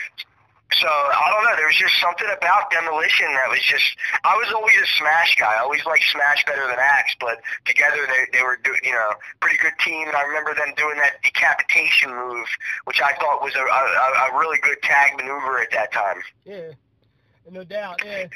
So 0.72 0.88
I 0.88 1.30
don't 1.30 1.44
know. 1.46 1.54
There 1.56 1.70
was 1.70 1.78
just 1.78 1.94
something 2.02 2.26
about 2.26 2.70
Demolition 2.74 3.30
that 3.38 3.48
was 3.48 3.62
just. 3.62 3.96
I 4.24 4.34
was 4.34 4.50
always 4.52 4.74
a 4.74 4.86
Smash 4.98 5.36
guy. 5.38 5.54
I 5.54 5.62
always 5.62 5.86
liked 5.86 6.02
Smash 6.10 6.44
better 6.44 6.66
than 6.66 6.76
Axe, 6.78 7.14
but 7.20 7.38
together 7.64 8.02
they 8.02 8.38
they 8.38 8.42
were 8.42 8.58
doing 8.64 8.80
you 8.82 8.90
know 8.90 9.14
pretty 9.40 9.58
good 9.58 9.78
team. 9.78 10.08
And 10.08 10.16
I 10.16 10.22
remember 10.22 10.54
them 10.54 10.74
doing 10.76 10.98
that 10.98 11.22
decapitation 11.22 12.10
move, 12.10 12.48
which 12.84 13.00
I 13.00 13.14
thought 13.14 13.42
was 13.42 13.54
a 13.54 13.62
a, 13.62 14.34
a 14.34 14.38
really 14.38 14.58
good 14.60 14.82
tag 14.82 15.16
maneuver 15.16 15.60
at 15.60 15.70
that 15.70 15.92
time. 15.92 16.18
Yeah, 16.44 16.74
no 17.48 17.62
doubt. 17.62 18.02
Yeah, 18.04 18.26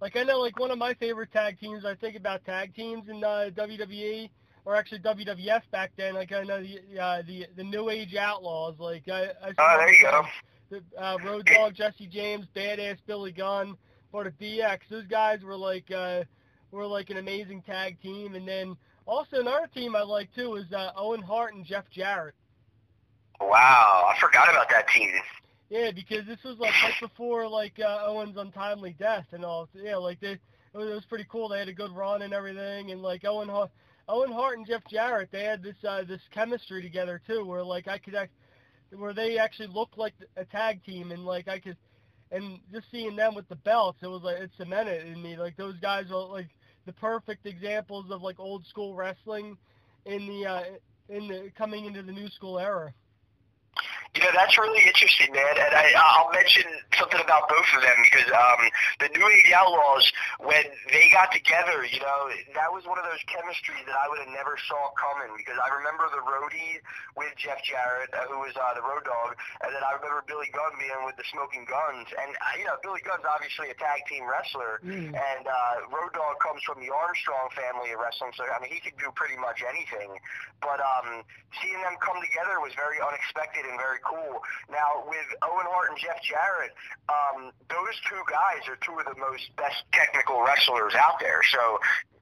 like 0.00 0.16
I 0.16 0.22
know, 0.22 0.38
like 0.38 0.58
one 0.58 0.70
of 0.70 0.78
my 0.78 0.94
favorite 0.94 1.32
tag 1.32 1.58
teams. 1.58 1.84
I 1.84 1.94
think 1.94 2.16
about 2.16 2.44
tag 2.44 2.74
teams 2.74 3.08
in 3.08 3.22
uh, 3.24 3.50
WWE 3.56 4.30
or 4.64 4.76
actually 4.76 5.00
WWF 5.00 5.62
back 5.70 5.92
then. 5.96 6.14
Like 6.14 6.32
I 6.32 6.42
know 6.42 6.62
the 6.62 7.00
uh, 7.00 7.22
the 7.26 7.46
the 7.56 7.64
New 7.64 7.90
Age 7.90 8.14
Outlaws. 8.14 8.74
Like 8.78 9.08
I. 9.08 9.28
I 9.42 9.52
Oh, 9.58 9.76
there 9.78 9.92
you 9.92 10.02
go. 10.02 10.22
The 10.70 11.02
uh, 11.02 11.16
Road 11.24 11.46
Dog, 11.46 11.74
Jesse 11.74 12.06
James, 12.06 12.46
Badass 12.54 12.98
Billy 13.06 13.32
Gunn, 13.32 13.76
part 14.12 14.26
of 14.26 14.38
DX. 14.38 14.80
Those 14.90 15.06
guys 15.06 15.42
were 15.42 15.56
like 15.56 15.90
uh, 15.90 16.24
were 16.70 16.86
like 16.86 17.10
an 17.10 17.16
amazing 17.16 17.62
tag 17.62 18.00
team. 18.02 18.34
And 18.34 18.46
then 18.46 18.76
also 19.06 19.40
another 19.40 19.68
team 19.74 19.96
I 19.96 20.02
like 20.02 20.32
too 20.34 20.56
is 20.56 20.70
uh, 20.72 20.92
Owen 20.96 21.22
Hart 21.22 21.54
and 21.54 21.64
Jeff 21.64 21.84
Jarrett. 21.90 22.34
Wow, 23.40 24.12
I 24.14 24.20
forgot 24.20 24.50
about 24.50 24.68
that 24.70 24.88
team. 24.88 25.10
Yeah, 25.70 25.90
because 25.90 26.26
this 26.26 26.42
was 26.44 26.56
like 26.58 26.72
right 26.82 26.94
before 27.00 27.46
like 27.46 27.78
uh, 27.78 28.06
Owen's 28.06 28.36
untimely 28.38 28.94
death 28.98 29.26
and 29.32 29.44
all. 29.44 29.68
So, 29.72 29.80
yeah, 29.82 29.96
like 29.96 30.18
they, 30.20 30.32
it 30.32 30.40
was, 30.74 30.88
it 30.88 30.94
was 30.94 31.04
pretty 31.08 31.26
cool. 31.30 31.48
They 31.48 31.58
had 31.58 31.68
a 31.68 31.74
good 31.74 31.94
run 31.94 32.22
and 32.22 32.32
everything, 32.32 32.90
and 32.90 33.02
like 33.02 33.24
Owen 33.26 33.48
Hart, 33.48 33.70
Owen 34.08 34.32
Hart 34.32 34.56
and 34.56 34.66
Jeff 34.66 34.82
Jarrett, 34.90 35.28
they 35.30 35.44
had 35.44 35.62
this 35.62 35.76
uh, 35.86 36.04
this 36.08 36.22
chemistry 36.32 36.82
together 36.82 37.20
too, 37.26 37.44
where 37.44 37.62
like 37.62 37.86
I 37.86 37.98
could 37.98 38.14
act, 38.14 38.32
where 38.96 39.12
they 39.12 39.36
actually 39.36 39.68
looked 39.68 39.98
like 39.98 40.14
a 40.38 40.44
tag 40.46 40.82
team, 40.84 41.12
and 41.12 41.26
like 41.26 41.48
I 41.48 41.58
could, 41.58 41.76
and 42.32 42.60
just 42.72 42.86
seeing 42.90 43.14
them 43.14 43.34
with 43.34 43.48
the 43.48 43.56
belts, 43.56 43.98
it 44.02 44.06
was 44.06 44.22
like 44.22 44.38
it 44.38 44.50
cemented 44.56 45.06
in 45.06 45.22
me. 45.22 45.36
Like 45.36 45.56
those 45.58 45.76
guys 45.82 46.06
were 46.10 46.16
like 46.16 46.48
the 46.86 46.94
perfect 46.94 47.44
examples 47.44 48.06
of 48.10 48.22
like 48.22 48.40
old 48.40 48.66
school 48.66 48.94
wrestling 48.94 49.58
in 50.06 50.26
the 50.26 50.46
uh, 50.46 50.62
in 51.10 51.28
the 51.28 51.50
coming 51.58 51.84
into 51.84 52.02
the 52.02 52.12
new 52.12 52.28
school 52.30 52.58
era. 52.58 52.94
You 54.18 54.26
know, 54.26 54.34
that's 54.34 54.58
really 54.58 54.82
interesting, 54.82 55.30
man. 55.30 55.54
And 55.54 55.78
I, 55.78 55.94
I'll 55.94 56.26
mention 56.34 56.66
something 56.98 57.22
about 57.22 57.46
both 57.46 57.70
of 57.78 57.86
them 57.86 58.02
because 58.02 58.26
um, 58.34 58.66
the 58.98 59.06
New 59.14 59.22
Age 59.22 59.54
Outlaws, 59.54 60.10
when 60.42 60.66
they 60.90 61.06
got 61.14 61.30
together, 61.30 61.86
you 61.86 62.02
know, 62.02 62.26
that 62.58 62.66
was 62.74 62.82
one 62.82 62.98
of 62.98 63.06
those 63.06 63.22
chemistries 63.30 63.86
that 63.86 63.94
I 63.94 64.10
would 64.10 64.18
have 64.18 64.34
never 64.34 64.58
saw 64.66 64.90
coming 64.98 65.30
because 65.38 65.54
I 65.62 65.70
remember 65.70 66.10
the 66.10 66.18
roadie 66.26 66.82
with 67.14 67.30
Jeff 67.38 67.62
Jarrett, 67.62 68.10
uh, 68.10 68.26
who 68.26 68.42
was 68.42 68.58
uh, 68.58 68.74
the 68.74 68.82
road 68.82 69.06
dog, 69.06 69.38
and 69.62 69.70
then 69.70 69.86
I 69.86 69.94
remember 69.94 70.26
Billy 70.26 70.50
Gunn 70.50 70.74
being 70.82 71.06
with 71.06 71.14
the 71.14 71.26
Smoking 71.30 71.62
Gunns. 71.70 72.10
And, 72.18 72.34
uh, 72.34 72.58
you 72.58 72.66
know, 72.66 72.74
Billy 72.82 72.98
Gunn's 73.06 73.22
obviously 73.22 73.70
a 73.70 73.78
tag 73.78 74.02
team 74.10 74.26
wrestler, 74.26 74.82
mm. 74.82 75.14
and 75.14 75.44
uh, 75.46 75.86
Road 75.94 76.10
Dog 76.10 76.42
comes 76.42 76.66
from 76.66 76.82
the 76.82 76.90
Armstrong 76.90 77.54
family 77.54 77.94
of 77.94 78.02
wrestling, 78.02 78.34
so, 78.34 78.42
I 78.50 78.58
mean, 78.58 78.74
he 78.74 78.82
could 78.82 78.98
do 78.98 79.14
pretty 79.14 79.38
much 79.38 79.62
anything. 79.62 80.18
But 80.58 80.82
um, 80.82 81.22
seeing 81.62 81.78
them 81.86 81.94
come 82.02 82.18
together 82.18 82.58
was 82.58 82.74
very 82.74 82.98
unexpected 82.98 83.62
and 83.62 83.78
very 83.78 84.02
cool. 84.08 84.40
Now, 84.70 85.04
with 85.06 85.28
Owen 85.44 85.68
Hart 85.68 85.90
and 85.90 85.98
Jeff 85.98 86.18
Jarrett, 86.24 86.72
um, 87.08 87.52
those 87.68 87.94
two 88.08 88.20
guys 88.30 88.64
are 88.68 88.76
two 88.80 88.96
of 88.98 89.04
the 89.04 89.18
most 89.20 89.54
best 89.56 89.84
technical 89.92 90.42
wrestlers 90.42 90.94
out 90.96 91.20
there. 91.20 91.40
So 91.52 91.78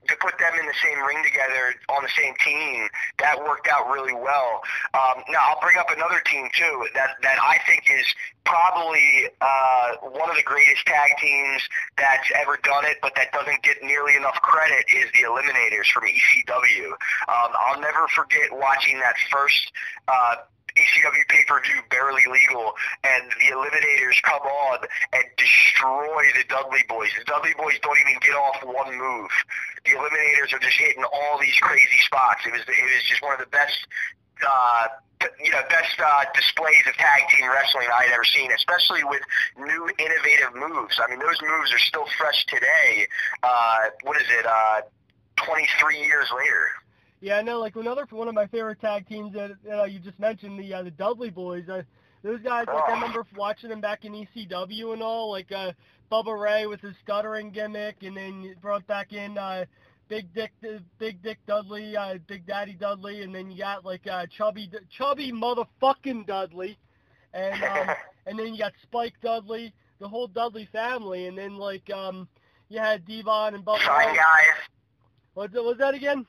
to 0.08 0.16
put 0.20 0.38
them 0.38 0.54
in 0.58 0.66
the 0.66 0.78
same 0.82 0.98
ring 1.04 1.22
together 1.24 1.74
on 1.90 2.02
the 2.02 2.12
same 2.16 2.34
team, 2.44 2.88
that 3.18 3.38
worked 3.38 3.68
out 3.68 3.90
really 3.90 4.14
well. 4.14 4.62
Um, 4.94 5.22
now 5.28 5.38
I'll 5.42 5.60
bring 5.60 5.76
up 5.76 5.90
another 5.90 6.22
team 6.26 6.48
too 6.54 6.86
that 6.94 7.18
that 7.22 7.38
I 7.42 7.58
think 7.66 7.84
is 7.90 8.06
probably 8.44 9.26
uh, 9.40 9.96
one 10.14 10.30
of 10.30 10.36
the 10.36 10.46
greatest 10.46 10.86
tag 10.86 11.10
teams 11.20 11.62
that's 11.98 12.30
ever 12.34 12.58
done 12.62 12.84
it, 12.86 12.98
but 13.02 13.14
that 13.16 13.32
doesn't 13.32 13.62
get 13.62 13.82
nearly 13.82 14.14
enough 14.16 14.38
credit 14.42 14.86
is 14.88 15.10
the 15.12 15.26
Eliminators 15.26 15.90
from 15.92 16.04
ECW. 16.04 16.94
Um, 17.26 17.50
I'll 17.58 17.80
never 17.80 18.06
forget 18.14 18.52
watching 18.52 18.98
that 19.00 19.16
first 19.30 19.72
uh, 20.08 20.36
ECW 20.76 21.24
pay-per-view 21.28 21.80
barely 21.90 22.22
legal, 22.30 22.72
and 23.04 23.24
the 23.40 23.48
Eliminators 23.52 24.20
come 24.22 24.42
on 24.42 24.78
and 25.12 25.24
destroy 25.36 26.22
the 26.36 26.44
Dudley 26.48 26.84
Boys. 26.88 27.10
The 27.18 27.24
Dudley 27.24 27.54
Boys 27.56 27.78
don't 27.82 27.98
even 27.98 28.20
get 28.20 28.36
off 28.36 28.60
one 28.62 28.92
move. 28.96 29.30
The 29.84 29.92
Eliminators 29.92 30.52
are 30.52 30.60
just 30.60 30.76
hitting 30.76 31.04
all 31.04 31.38
these 31.40 31.56
crazy 31.60 32.00
spots. 32.04 32.44
It 32.46 32.52
was 32.52 32.62
it 32.62 32.84
was 32.84 33.04
just 33.08 33.22
one 33.22 33.32
of 33.32 33.40
the 33.40 33.50
best. 33.50 33.86
Uh, 34.36 34.88
you 35.42 35.50
know, 35.50 35.62
best 35.70 35.96
uh, 35.98 36.24
displays 36.34 36.84
of 36.86 36.92
tag 36.96 37.22
team 37.32 37.48
wrestling 37.48 37.88
I 37.88 38.04
had 38.04 38.12
ever 38.12 38.24
seen, 38.24 38.52
especially 38.52 39.02
with 39.02 39.22
new 39.56 39.88
innovative 39.98 40.52
moves. 40.54 41.00
I 41.02 41.08
mean, 41.08 41.18
those 41.20 41.40
moves 41.40 41.72
are 41.72 41.78
still 41.78 42.04
fresh 42.18 42.44
today. 42.44 43.08
Uh, 43.42 43.96
what 44.02 44.20
is 44.20 44.28
it? 44.28 44.44
Uh, 44.44 44.82
23 45.36 45.98
years 45.98 46.28
later. 46.36 46.68
Yeah, 47.20 47.36
I 47.36 47.42
know. 47.42 47.60
Like 47.60 47.76
another 47.76 48.06
one 48.10 48.28
of 48.28 48.34
my 48.34 48.46
favorite 48.46 48.80
tag 48.80 49.08
teams 49.08 49.32
that 49.34 49.52
uh, 49.70 49.84
you 49.84 49.98
just 49.98 50.18
mentioned, 50.18 50.58
the 50.58 50.74
uh, 50.74 50.82
the 50.82 50.90
Dudley 50.90 51.30
Boys. 51.30 51.68
Uh, 51.68 51.82
those 52.22 52.40
guys, 52.40 52.66
like 52.66 52.88
I 52.88 52.92
remember 52.92 53.24
watching 53.36 53.70
them 53.70 53.80
back 53.80 54.04
in 54.04 54.12
ECW 54.12 54.92
and 54.92 55.02
all. 55.02 55.30
Like 55.30 55.50
uh, 55.52 55.72
Bubba 56.10 56.38
Ray 56.38 56.66
with 56.66 56.80
his 56.80 56.94
stuttering 57.02 57.50
gimmick, 57.50 57.96
and 58.02 58.16
then 58.16 58.54
brought 58.60 58.86
back 58.86 59.12
in 59.12 59.38
uh, 59.38 59.64
Big 60.08 60.32
Dick, 60.34 60.52
Big 60.98 61.22
Dick 61.22 61.38
Dudley, 61.46 61.96
uh, 61.96 62.18
Big 62.26 62.46
Daddy 62.46 62.74
Dudley, 62.74 63.22
and 63.22 63.34
then 63.34 63.50
you 63.50 63.58
got 63.58 63.84
like 63.84 64.06
uh, 64.06 64.26
Chubby, 64.36 64.70
Chubby 64.96 65.32
motherfucking 65.32 66.26
Dudley, 66.26 66.78
and 67.32 67.62
um, 67.62 67.96
and 68.26 68.38
then 68.38 68.54
you 68.54 68.58
got 68.58 68.72
Spike 68.82 69.14
Dudley, 69.22 69.72
the 70.00 70.08
whole 70.08 70.26
Dudley 70.26 70.68
family, 70.70 71.26
and 71.26 71.36
then 71.36 71.56
like 71.56 71.88
um, 71.90 72.28
you 72.68 72.78
had 72.78 73.06
Devon 73.06 73.54
and 73.54 73.64
Bubba. 73.64 73.98
Ray. 73.98 74.16
guys. 74.16 74.68
What 75.34 75.52
was 75.52 75.76
that 75.78 75.94
again? 75.94 76.24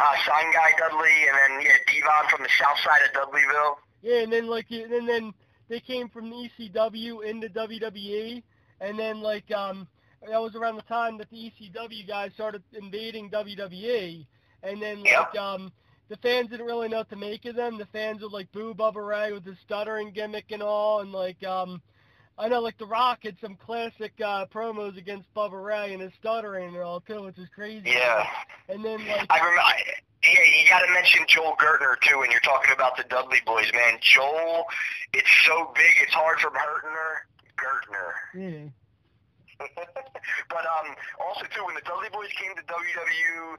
Uh, 0.00 0.14
Sign 0.26 0.52
Guy 0.52 0.72
Dudley, 0.78 1.28
and 1.28 1.36
then 1.36 1.66
yeah, 1.66 1.76
Devon 1.86 2.30
from 2.30 2.42
the 2.42 2.48
south 2.58 2.78
side 2.78 3.00
of 3.06 3.12
Dudleyville. 3.12 3.76
Yeah, 4.02 4.22
and 4.22 4.32
then 4.32 4.46
like 4.46 4.66
and 4.70 5.08
then 5.08 5.34
they 5.68 5.80
came 5.80 6.08
from 6.08 6.30
the 6.30 6.48
ECW 6.58 7.24
into 7.24 7.48
WWE, 7.48 8.42
and 8.80 8.98
then 8.98 9.20
like 9.20 9.50
um 9.52 9.86
that 10.26 10.40
was 10.40 10.54
around 10.54 10.76
the 10.76 10.82
time 10.82 11.18
that 11.18 11.30
the 11.30 11.52
ECW 11.52 12.06
guys 12.06 12.32
started 12.34 12.62
invading 12.72 13.30
WWE, 13.30 14.26
and 14.62 14.82
then 14.82 15.02
like 15.02 15.34
yep. 15.34 15.42
um 15.42 15.70
the 16.08 16.16
fans 16.16 16.50
didn't 16.50 16.66
really 16.66 16.88
know 16.88 16.98
what 16.98 17.10
to 17.10 17.16
make 17.16 17.44
of 17.44 17.54
them. 17.54 17.78
The 17.78 17.86
fans 17.86 18.22
would 18.22 18.32
like 18.32 18.50
boo 18.52 18.74
Bubba 18.74 19.06
Ray 19.06 19.32
with 19.32 19.44
his 19.44 19.58
stuttering 19.64 20.12
gimmick 20.12 20.46
and 20.50 20.62
all, 20.62 21.00
and 21.00 21.12
like 21.12 21.42
um 21.44 21.82
I 22.40 22.48
know 22.48 22.60
like 22.60 22.78
The 22.78 22.86
Rock 22.86 23.20
had 23.22 23.36
some 23.38 23.54
classic 23.56 24.12
uh, 24.24 24.46
promos 24.46 24.96
against 24.96 25.32
Bubba 25.34 25.62
Ray 25.62 25.92
and 25.92 26.00
his 26.00 26.12
stuttering 26.18 26.74
and 26.74 26.78
all 26.78 27.00
too, 27.00 27.24
which 27.24 27.36
is 27.36 27.48
crazy. 27.54 27.90
Yeah. 27.90 28.26
And 28.70 28.82
then 28.82 29.06
like 29.06 29.26
I 29.28 29.38
remember. 29.38 29.60
I, 29.60 29.74
yeah, 30.24 30.30
you 30.32 30.68
got 30.68 30.80
to 30.80 30.92
mention 30.92 31.24
Joel 31.28 31.54
Gertner 31.56 32.00
too 32.00 32.18
when 32.18 32.30
you're 32.30 32.40
talking 32.40 32.72
about 32.72 32.96
the 32.96 33.04
Dudley 33.04 33.40
Boys, 33.44 33.70
man. 33.74 33.98
Joel, 34.00 34.64
it's 35.12 35.28
so 35.44 35.70
big, 35.74 35.92
it's 36.00 36.12
hard 36.12 36.40
from 36.40 36.54
Hurtner, 36.54 37.28
Gertner. 37.60 38.12
Yeah. 38.32 38.68
but 40.48 40.64
um, 40.64 40.96
also 41.20 41.44
too, 41.54 41.64
when 41.66 41.74
the 41.74 41.84
Dudley 41.84 42.08
Boys 42.12 42.32
came 42.40 42.56
to 42.56 42.62
WWF 42.64 43.56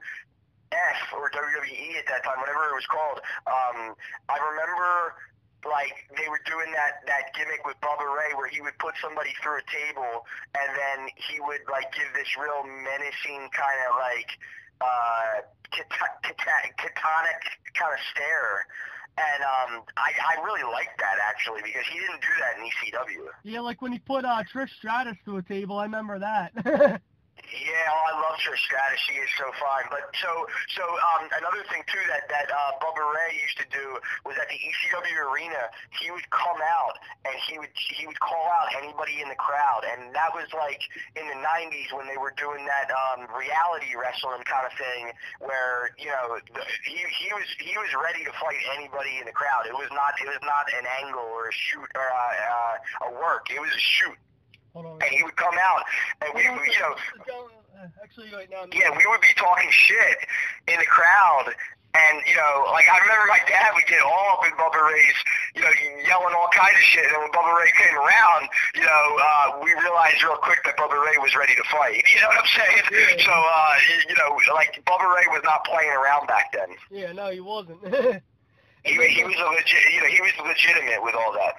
or 1.13 1.29
WWE 1.29 1.97
at 1.97 2.05
that 2.09 2.23
time, 2.25 2.39
whatever 2.41 2.65
it 2.69 2.75
was 2.77 2.85
called, 2.89 3.21
um, 3.45 3.93
I 4.29 4.37
remember 4.41 5.13
like 5.65 5.93
they 6.17 6.27
were 6.29 6.41
doing 6.45 6.71
that 6.73 7.05
that 7.05 7.33
gimmick 7.37 7.61
with 7.65 7.77
Bubba 7.81 8.05
Ray 8.05 8.33
where 8.33 8.49
he 8.49 8.61
would 8.61 8.77
put 8.79 8.95
somebody 9.01 9.29
through 9.41 9.61
a 9.61 9.67
table 9.69 10.25
and 10.57 10.69
then 10.73 10.99
he 11.15 11.39
would 11.39 11.61
like 11.69 11.93
give 11.93 12.09
this 12.17 12.29
real 12.37 12.65
menacing 12.65 13.49
kind 13.53 13.79
of 13.85 13.91
like 13.97 14.29
uh 14.81 15.45
catonic 15.69 16.73
kind 17.73 17.93
of 17.93 18.01
stare 18.11 18.65
and 19.17 19.43
um, 19.43 19.83
I, 19.97 20.11
I 20.37 20.43
really 20.43 20.63
liked 20.63 20.97
that 20.99 21.17
actually 21.21 21.61
because 21.63 21.83
he 21.91 21.99
didn't 21.99 22.21
do 22.21 22.33
that 22.39 22.57
in 22.57 22.63
ECW. 22.63 23.27
Yeah, 23.43 23.59
like 23.59 23.81
when 23.81 23.91
he 23.91 23.99
put 23.99 24.23
uh, 24.23 24.41
Trish 24.53 24.69
Stratus 24.79 25.17
to 25.25 25.37
a 25.37 25.43
table, 25.43 25.77
I 25.77 25.83
remember 25.83 26.19
that. 26.19 27.01
Yeah, 27.51 27.91
oh, 27.91 28.03
I 28.07 28.13
love 28.15 28.39
Trish 28.39 28.63
Stratus. 28.63 28.99
She 29.11 29.19
is 29.19 29.27
so 29.35 29.51
fine. 29.59 29.83
But 29.91 30.07
so 30.23 30.47
so 30.71 30.83
um, 30.87 31.27
another 31.35 31.67
thing 31.67 31.83
too 31.91 31.99
that 32.07 32.31
that 32.31 32.47
uh, 32.47 32.79
Bubba 32.79 33.03
Ray 33.03 33.35
used 33.35 33.59
to 33.59 33.67
do 33.67 33.99
was 34.23 34.39
at 34.39 34.47
the 34.47 34.55
ECW 34.55 35.19
arena, 35.27 35.67
he 35.99 36.15
would 36.15 36.23
come 36.31 36.63
out 36.63 36.95
and 37.27 37.35
he 37.43 37.59
would 37.59 37.75
he 37.75 38.07
would 38.07 38.19
call 38.23 38.47
out 38.55 38.71
anybody 38.79 39.19
in 39.19 39.27
the 39.27 39.35
crowd, 39.35 39.83
and 39.83 40.15
that 40.15 40.31
was 40.31 40.47
like 40.55 40.79
in 41.19 41.27
the 41.27 41.39
'90s 41.43 41.91
when 41.91 42.07
they 42.07 42.15
were 42.15 42.31
doing 42.39 42.63
that 42.63 42.87
um, 42.87 43.27
reality 43.35 43.99
wrestling 43.99 44.47
kind 44.47 44.63
of 44.63 44.71
thing, 44.79 45.11
where 45.43 45.91
you 45.99 46.07
know 46.07 46.39
he 46.87 47.03
he 47.03 47.35
was 47.35 47.47
he 47.59 47.75
was 47.75 47.91
ready 47.99 48.23
to 48.23 48.31
fight 48.39 48.63
anybody 48.79 49.19
in 49.19 49.27
the 49.27 49.35
crowd. 49.35 49.67
It 49.67 49.75
was 49.75 49.91
not 49.91 50.15
it 50.23 50.27
was 50.31 50.39
not 50.47 50.71
an 50.71 50.87
angle 51.03 51.27
or 51.35 51.51
a 51.51 51.55
shoot 51.55 51.89
or 51.99 52.07
a, 52.07 52.27
uh, 52.47 52.75
a 53.07 53.19
work. 53.19 53.51
It 53.51 53.59
was 53.59 53.75
a 53.75 53.83
shoot. 53.99 54.15
Hold 54.73 54.85
on. 54.85 54.93
And 55.01 55.11
he 55.11 55.23
would 55.23 55.35
come 55.35 55.55
out, 55.59 55.83
and 56.21 56.31
we, 56.33 56.41
we 56.47 56.71
you 56.71 56.79
know, 56.79 56.95
uh, 57.75 57.87
actually 58.03 58.31
right 58.31 58.49
now. 58.49 58.63
Yeah, 58.71 58.91
we 58.95 59.03
would 59.09 59.21
be 59.21 59.33
talking 59.35 59.67
shit 59.71 60.17
in 60.67 60.79
the 60.79 60.87
crowd, 60.87 61.51
and 61.91 62.23
you 62.23 62.35
know, 62.39 62.71
like 62.71 62.87
I 62.87 62.95
remember 63.03 63.27
my 63.27 63.43
dad 63.43 63.75
would 63.75 63.83
get 63.87 63.99
all 63.99 64.39
up 64.39 64.47
in 64.47 64.55
Bubba 64.55 64.79
Ray's, 64.79 65.19
you 65.55 65.61
know, 65.61 65.73
yelling 66.07 66.31
all 66.31 66.47
kinds 66.55 66.79
of 66.79 66.85
shit. 66.87 67.03
And 67.03 67.19
when 67.19 67.31
Bubba 67.35 67.51
Ray 67.51 67.71
came 67.75 67.95
around, 67.99 68.47
you 68.75 68.85
know, 68.87 69.03
uh, 69.19 69.59
we 69.59 69.75
realized 69.75 70.23
real 70.23 70.39
quick 70.39 70.63
that 70.63 70.77
Bubba 70.77 70.95
Ray 70.95 71.19
was 71.19 71.35
ready 71.35 71.55
to 71.55 71.65
fight. 71.67 71.99
You 72.11 72.19
know 72.21 72.27
what 72.27 72.43
I'm 72.43 72.53
saying? 72.53 72.83
Yeah. 72.91 73.23
So, 73.23 73.33
uh, 73.33 73.73
you 74.07 74.15
know, 74.15 74.37
like 74.53 74.79
Bubba 74.85 75.07
Ray 75.15 75.25
was 75.31 75.41
not 75.43 75.65
playing 75.65 75.91
around 75.91 76.27
back 76.27 76.53
then. 76.53 76.75
Yeah, 76.91 77.11
no, 77.11 77.31
he 77.31 77.39
wasn't. 77.39 77.81
he, 78.85 78.93
he 78.93 79.23
was 79.23 79.35
a 79.35 79.49
legit, 79.51 79.83
you 79.93 80.01
know, 80.01 80.07
he 80.07 80.21
was 80.21 80.31
legitimate 80.45 81.01
with 81.01 81.15
all 81.15 81.33
that. 81.33 81.55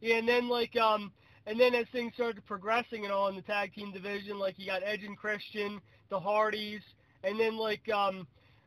Yeah, 0.00 0.16
and 0.16 0.28
then 0.28 0.48
like 0.48 0.76
um 0.76 1.12
and 1.46 1.60
then 1.60 1.74
as 1.74 1.86
things 1.92 2.14
started 2.14 2.44
progressing 2.46 3.04
and 3.04 3.12
all 3.12 3.28
in 3.28 3.36
the 3.36 3.42
tag 3.42 3.74
team 3.74 3.92
division, 3.92 4.38
like 4.38 4.54
you 4.58 4.66
got 4.66 4.82
Edge 4.82 5.02
and 5.04 5.16
Christian, 5.16 5.80
the 6.08 6.18
Hardys, 6.18 6.82
and 7.22 7.38
then 7.38 7.56
like 7.56 7.88
um, 7.90 8.26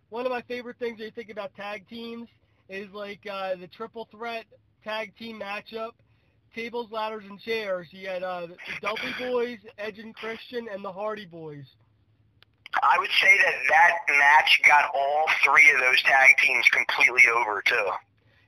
one 0.10 0.26
of 0.26 0.32
my 0.32 0.42
favorite 0.44 0.78
things 0.78 1.00
I 1.06 1.10
think 1.10 1.30
about 1.30 1.56
tag 1.56 1.88
teams 1.90 2.28
is 2.70 2.88
like 2.94 3.26
uh, 3.32 3.56
the 3.56 3.68
triple 3.68 4.08
threat 4.12 4.46
tag 4.84 5.14
team 5.18 5.40
matchup, 5.40 5.92
tables, 6.56 6.90
ladders, 6.92 7.24
and 7.30 7.40
chairs. 7.40 7.88
You 7.92 8.08
had 8.08 8.24
uh, 8.24 8.48
the 8.48 8.56
Dudley 8.82 9.14
Boys, 9.20 9.60
Edge 9.78 10.00
and 10.00 10.16
Christian, 10.16 10.68
and 10.72 10.84
the 10.84 10.92
Hardy 10.92 11.26
Boys. 11.26 11.66
I 12.74 12.98
would 13.00 13.10
say 13.22 13.38
that 13.44 13.56
that 13.70 13.92
match 14.18 14.62
got 14.68 14.92
all 14.94 15.26
three 15.44 15.72
of 15.72 15.80
those 15.80 16.02
tag 16.04 16.36
teams 16.44 16.66
completely 16.70 17.24
over 17.36 17.64
too. 17.66 17.90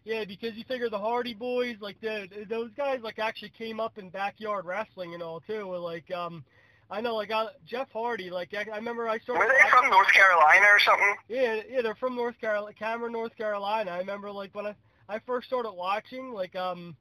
Yeah, 0.10 0.26
because 0.26 0.56
you 0.56 0.64
figure 0.68 0.90
the 0.90 0.98
Hardy 0.98 1.36
Boys, 1.36 1.76
like 1.82 2.02
the, 2.02 2.28
those 2.50 2.72
guys, 2.76 3.00
like 3.04 3.20
actually 3.20 3.52
came 3.56 3.80
up 3.80 4.00
in 4.00 4.10
backyard 4.10 4.66
wrestling 4.66 5.14
and 5.14 5.22
all 5.22 5.40
too. 5.42 5.76
Like, 5.76 6.10
um, 6.10 6.44
I 6.90 7.00
know, 7.00 7.16
like 7.16 7.30
uh, 7.30 7.50
Jeff 7.68 7.92
Hardy, 7.94 8.32
like 8.32 8.52
I, 8.56 8.66
I 8.74 8.78
remember 8.78 9.08
I 9.08 9.20
started. 9.20 9.46
Were 9.46 9.54
they 9.54 9.70
from 9.70 9.88
North 9.92 10.12
Carolina 10.12 10.66
or 10.66 10.80
something? 10.80 11.16
Yeah, 11.28 11.62
yeah, 11.70 11.84
they're 11.84 11.94
from 11.94 12.16
North 12.16 12.42
Carolina, 12.42 12.74
Cameron, 12.74 13.14
North 13.14 13.38
Carolina. 13.38 13.92
I 13.92 14.00
remember 14.00 14.32
like 14.32 14.56
when 14.56 14.66
I 14.66 14.76
I 15.08 15.20
first 15.28 15.46
started 15.46 15.74
watching, 15.74 16.34
like 16.34 16.56
um, 16.56 16.96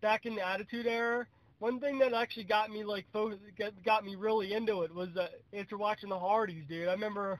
back 0.00 0.24
in 0.24 0.34
the 0.34 0.48
Attitude 0.48 0.86
Era. 0.86 1.26
One 1.58 1.78
thing 1.78 1.98
that 1.98 2.14
actually 2.14 2.44
got 2.44 2.70
me 2.70 2.84
like 2.84 3.04
fo- 3.12 3.38
got 3.84 4.02
me 4.02 4.14
really 4.14 4.54
into 4.54 4.80
it 4.80 4.94
was 4.94 5.10
uh, 5.14 5.28
after 5.54 5.76
watching 5.76 6.08
the 6.08 6.18
Hardys, 6.18 6.64
dude. 6.66 6.88
I 6.88 6.92
remember 6.92 7.38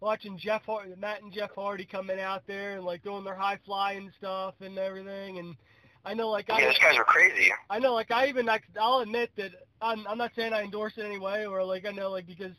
watching 0.00 0.38
Jeff 0.38 0.64
Hardy, 0.64 0.94
Matt 0.98 1.22
and 1.22 1.32
Jeff 1.32 1.50
Hardy 1.54 1.84
coming 1.84 2.18
out 2.18 2.42
there 2.46 2.76
and 2.76 2.84
like 2.84 3.02
doing 3.02 3.24
their 3.24 3.34
high 3.34 3.58
flying 3.64 4.10
stuff 4.18 4.54
and 4.60 4.78
everything. 4.78 5.38
And 5.38 5.56
I 6.04 6.14
know, 6.14 6.30
like 6.30 6.46
Yeah, 6.48 6.56
I, 6.56 6.64
those 6.64 6.78
guys 6.78 6.96
were 6.96 7.04
crazy. 7.04 7.50
I 7.68 7.78
know, 7.78 7.94
like 7.94 8.10
I 8.10 8.26
even, 8.28 8.46
like, 8.46 8.64
I'll 8.80 9.00
admit 9.00 9.30
that 9.36 9.50
I'm, 9.82 10.06
I'm 10.06 10.18
not 10.18 10.32
saying 10.34 10.52
I 10.52 10.62
endorse 10.62 10.94
it 10.96 11.04
anyway, 11.04 11.44
or 11.44 11.62
like 11.64 11.86
I 11.86 11.92
know, 11.92 12.10
like 12.10 12.26
because 12.26 12.52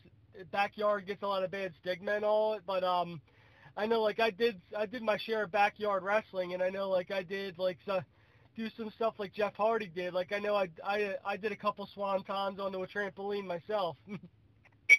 backyard 0.52 1.06
gets 1.06 1.24
a 1.24 1.28
lot 1.28 1.44
of 1.44 1.52
bad 1.52 1.74
stigma 1.82 2.14
and 2.14 2.26
all, 2.26 2.60
but 2.66 2.84
um, 2.84 3.20
I 3.76 3.86
know, 3.88 4.02
like 4.02 4.20
I 4.20 4.30
did, 4.30 4.62
I 4.78 4.86
did 4.86 5.02
my 5.02 5.18
share 5.18 5.44
of 5.44 5.52
backyard 5.52 6.04
wrestling, 6.04 6.54
and 6.54 6.62
I 6.62 6.70
know, 6.70 6.90
like 6.90 7.12
I 7.12 7.24
did, 7.24 7.58
like 7.58 7.78
so, 7.86 8.02
do 8.56 8.68
some 8.78 8.92
stuff 8.96 9.16
like 9.18 9.34
Jeff 9.34 9.56
Hardy 9.56 9.90
did. 9.94 10.14
Like 10.14 10.32
I 10.32 10.40
know, 10.40 10.56
I, 10.56 10.70
I, 10.84 11.16
I 11.26 11.38
did 11.38 11.52
a 11.52 11.56
couple 11.56 11.88
swantons 11.96 12.60
onto 12.60 12.84
a 12.84 12.88
trampoline 12.88 13.46
myself. 13.46 13.98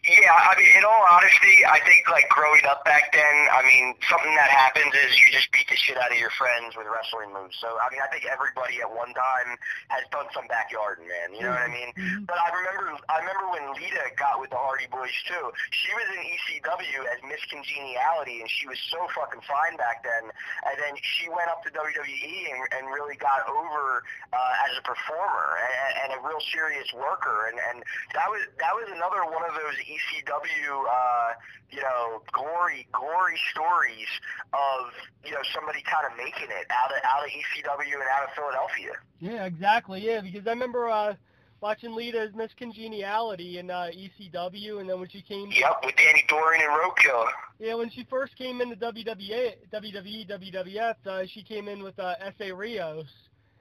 Yeah, 0.03 0.35
I 0.35 0.59
mean, 0.59 0.67
in 0.75 0.83
all 0.83 1.07
honesty, 1.15 1.63
I 1.63 1.79
think 1.87 2.11
like 2.11 2.27
growing 2.27 2.67
up 2.67 2.83
back 2.83 3.15
then, 3.15 3.37
I 3.55 3.63
mean, 3.63 3.95
something 4.11 4.35
that 4.35 4.51
happens 4.51 4.91
is 4.99 5.15
you 5.15 5.31
just 5.31 5.47
beat 5.55 5.71
the 5.71 5.79
shit 5.79 5.95
out 5.95 6.11
of 6.11 6.19
your 6.19 6.35
friends 6.35 6.75
with 6.75 6.91
wrestling 6.91 7.31
moves. 7.31 7.55
So 7.63 7.71
I 7.79 7.87
mean, 7.87 8.03
I 8.03 8.11
think 8.11 8.27
everybody 8.27 8.83
at 8.83 8.91
one 8.91 9.15
time 9.15 9.55
has 9.95 10.03
done 10.11 10.27
some 10.35 10.51
backyard, 10.51 10.99
man. 11.07 11.39
You 11.39 11.47
know 11.47 11.55
what 11.55 11.63
I 11.63 11.71
mean? 11.71 11.95
Mhm. 11.95 12.27
But 12.27 12.35
I 12.35 12.51
remember, 12.51 12.99
I 13.07 13.23
remember 13.23 13.47
when 13.55 13.65
Lita 13.79 14.03
got 14.19 14.43
with 14.43 14.51
the 14.51 14.59
Hardy 14.59 14.91
Boys 14.91 15.15
too. 15.31 15.55
She 15.71 15.95
was 15.95 16.07
in 16.11 16.19
ECW 16.19 17.07
as 17.07 17.23
Miss 17.23 17.39
Congeniality, 17.47 18.43
and 18.43 18.51
she 18.51 18.67
was 18.67 18.83
so 18.91 19.07
fucking 19.15 19.47
fine 19.47 19.79
back 19.79 20.03
then. 20.03 20.35
And 20.67 20.83
then 20.83 20.99
she 20.99 21.31
went 21.31 21.47
up 21.47 21.63
to 21.63 21.71
WWE 21.71 22.35
and, 22.51 22.63
and 22.75 22.91
really 22.91 23.15
got 23.23 23.47
over 23.47 24.03
uh, 24.35 24.67
as 24.67 24.75
a 24.75 24.83
performer 24.83 25.63
and, 25.63 26.11
and 26.11 26.19
a 26.19 26.27
real 26.27 26.43
serious 26.51 26.91
worker. 26.91 27.47
And 27.55 27.63
and 27.71 27.87
that 28.19 28.27
was 28.27 28.43
that 28.59 28.75
was 28.75 28.91
another 28.91 29.23
one 29.31 29.47
of 29.47 29.55
those 29.55 29.79
ECW, 29.97 30.85
uh, 30.89 31.33
you 31.71 31.81
know, 31.83 32.23
glory 32.33 32.87
glory 32.93 33.39
stories 33.53 34.09
of 34.53 34.93
you 35.25 35.33
know 35.33 35.43
somebody 35.55 35.83
kind 35.83 36.07
of 36.11 36.17
making 36.17 36.49
it 36.51 36.67
out 36.71 36.91
of 36.91 36.99
out 37.05 37.25
of 37.25 37.31
ECW 37.31 37.95
and 37.95 38.09
out 38.17 38.25
of 38.29 38.35
Philadelphia. 38.35 38.93
Yeah, 39.21 39.45
exactly. 39.45 40.05
Yeah, 40.05 40.21
because 40.21 40.47
I 40.47 40.51
remember 40.51 40.89
uh, 40.89 41.15
watching 41.61 41.95
Lita 41.95 42.21
as 42.21 42.35
Miss 42.35 42.51
Congeniality 42.59 43.59
in 43.59 43.71
uh, 43.71 43.89
ECW, 43.95 44.81
and 44.81 44.89
then 44.91 44.99
when 45.01 45.09
she 45.09 45.23
came, 45.23 45.51
Yep, 45.53 45.77
with 45.85 45.97
Danny 45.97 46.25
Doring 46.29 46.61
and 46.63 46.71
Roadkill. 46.71 47.25
yeah, 47.61 47.75
when 47.75 47.91
she 47.91 48.05
first 48.11 48.37
came 48.37 48.61
into 48.61 48.77
WWE, 48.77 49.53
WWE, 49.73 50.29
WWF, 50.29 50.95
uh, 51.07 51.27
she 51.33 51.43
came 51.43 51.69
in 51.69 51.83
with 51.83 51.99
uh, 51.99 52.15
Essa 52.21 52.55
Rios, 52.55 53.07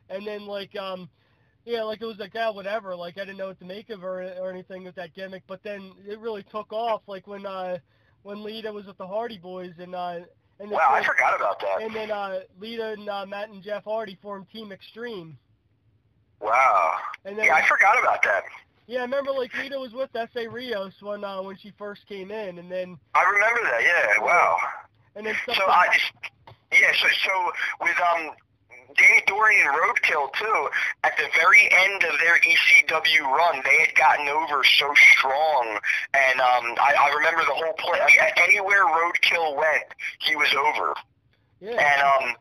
and 0.10 0.26
then 0.26 0.46
like, 0.48 0.76
um, 0.76 1.10
yeah, 1.66 1.84
like 1.84 2.02
it 2.02 2.06
was 2.06 2.18
like 2.18 2.34
that, 2.34 2.54
whatever. 2.56 2.96
Like 2.96 3.18
I 3.18 3.22
didn't 3.22 3.38
know 3.38 3.48
what 3.48 3.60
to 3.60 3.66
make 3.66 3.90
of 3.90 4.02
her 4.02 4.34
or 4.40 4.50
anything 4.52 4.84
with 4.84 4.96
that 4.96 5.14
gimmick, 5.14 5.44
but 5.48 5.62
then 5.64 5.92
it 6.08 6.20
really 6.20 6.44
took 6.44 6.72
off. 6.74 7.02
Like 7.08 7.28
when 7.28 7.46
uh, 7.46 7.78
when 8.24 8.44
Lita 8.44 8.72
was 8.72 8.86
with 8.86 8.98
the 8.98 9.08
Hardy 9.08 9.38
Boys, 9.38 9.74
and 9.80 9.94
uh, 9.96 10.20
and 10.60 10.70
then, 10.70 10.72
Wow, 10.72 10.90
I 10.92 11.04
forgot 11.04 11.36
about 11.36 11.60
that. 11.60 11.82
and 11.82 11.96
then 11.96 12.12
uh, 12.12 12.40
Lita 12.60 12.92
and 12.94 13.10
uh, 13.10 13.26
Matt 13.26 13.50
and 13.50 13.64
Jeff 13.64 13.84
Hardy 13.84 14.18
formed 14.22 14.48
Team 14.52 14.72
Extreme, 14.72 15.38
Wow. 16.40 16.94
and 17.26 17.38
then 17.38 17.46
Yeah, 17.46 17.56
I 17.56 17.68
forgot 17.68 18.00
about 18.00 18.22
that. 18.24 18.44
Yeah, 18.88 19.00
I 19.00 19.04
remember 19.04 19.32
like 19.32 19.52
Lita 19.62 19.78
was 19.80 19.94
with 19.94 20.10
Essa 20.16 20.50
Rios 20.50 20.94
when 21.02 21.24
uh, 21.24 21.42
when 21.42 21.58
she 21.58 21.72
first 21.78 22.06
came 22.08 22.32
in, 22.32 22.58
and 22.60 22.72
then 22.72 22.98
I 23.16 23.24
remember 23.24 23.62
that. 23.64 23.82
Yeah. 23.84 24.24
Wow. 24.24 24.58
and 25.16 25.26
then 25.26 25.36
So. 25.46 25.54
I 25.68 25.88
just 25.94 26.34
yeah. 26.74 26.92
So 27.02 27.08
so 27.26 27.52
with 27.86 27.98
um. 28.00 28.32
Danny 28.98 29.24
Doring 29.28 29.60
Roadkill 29.66 30.32
too. 30.34 30.70
At 31.04 31.18
the 31.18 31.28
very 31.36 31.70
end 31.72 32.04
of 32.04 32.20
their 32.20 32.38
ECW 32.40 33.22
run, 33.26 33.62
they 33.66 33.78
had 33.86 33.96
gotten 33.96 34.28
over 34.28 34.64
so 34.64 34.94
strong, 35.18 35.80
and 36.14 36.40
um, 36.42 36.76
I, 36.80 36.94
I 37.00 37.14
remember 37.16 37.42
the 37.46 37.54
whole 37.56 37.74
play. 37.74 38.00
Like, 38.00 38.40
anywhere 38.40 38.86
Roadkill 38.86 39.56
went, 39.58 39.88
he 40.20 40.36
was 40.36 40.54
over. 40.54 40.94
yeah, 41.62 41.72
And 41.78 42.02
um, 42.02 42.36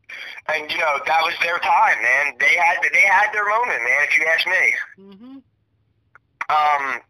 and 0.54 0.70
you 0.70 0.78
know 0.78 0.98
that 1.06 1.20
was 1.22 1.34
their 1.42 1.58
time, 1.58 1.98
man. 2.02 2.34
They 2.38 2.54
had 2.56 2.78
they 2.92 3.02
had 3.02 3.32
their 3.32 3.48
moment, 3.48 3.82
man. 3.82 4.02
If 4.08 4.18
you 4.18 4.26
ask 4.26 4.46
me. 4.46 4.74
Mm-hmm. 4.98 5.36
Um, 6.50 7.00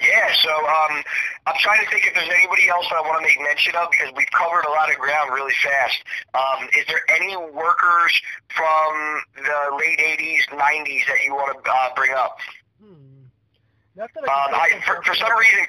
yeah, 0.00 0.32
so 0.42 0.48
um, 0.48 1.02
I'm 1.46 1.58
trying 1.60 1.84
to 1.84 1.90
think 1.90 2.06
if 2.06 2.14
there's 2.14 2.30
anybody 2.32 2.68
else 2.68 2.86
I 2.90 3.00
want 3.00 3.20
to 3.20 3.26
make 3.26 3.40
mention 3.40 3.74
of 3.76 3.90
because 3.90 4.12
we've 4.16 4.30
covered 4.32 4.64
a 4.64 4.70
lot 4.70 4.90
of 4.90 4.96
ground 4.98 5.32
really 5.32 5.54
fast. 5.62 6.00
Um, 6.32 6.68
is 6.78 6.86
there 6.88 7.04
any 7.12 7.36
workers 7.36 8.12
from 8.48 9.20
the 9.36 9.76
late 9.76 9.98
80s, 9.98 10.48
90s 10.56 11.06
that 11.06 11.20
you 11.24 11.34
want 11.34 11.52
to 11.52 11.70
uh, 11.70 11.94
bring 11.94 12.12
up? 12.12 12.38
Hmm. 12.80 13.28
Not 13.94 14.10
that 14.14 14.24
Um, 14.24 14.54
I, 14.56 14.60
I, 14.64 14.68
can 14.70 14.80
think 14.80 14.84
for, 14.84 15.02
for 15.04 15.14
some 15.14 15.36
reason, 15.36 15.66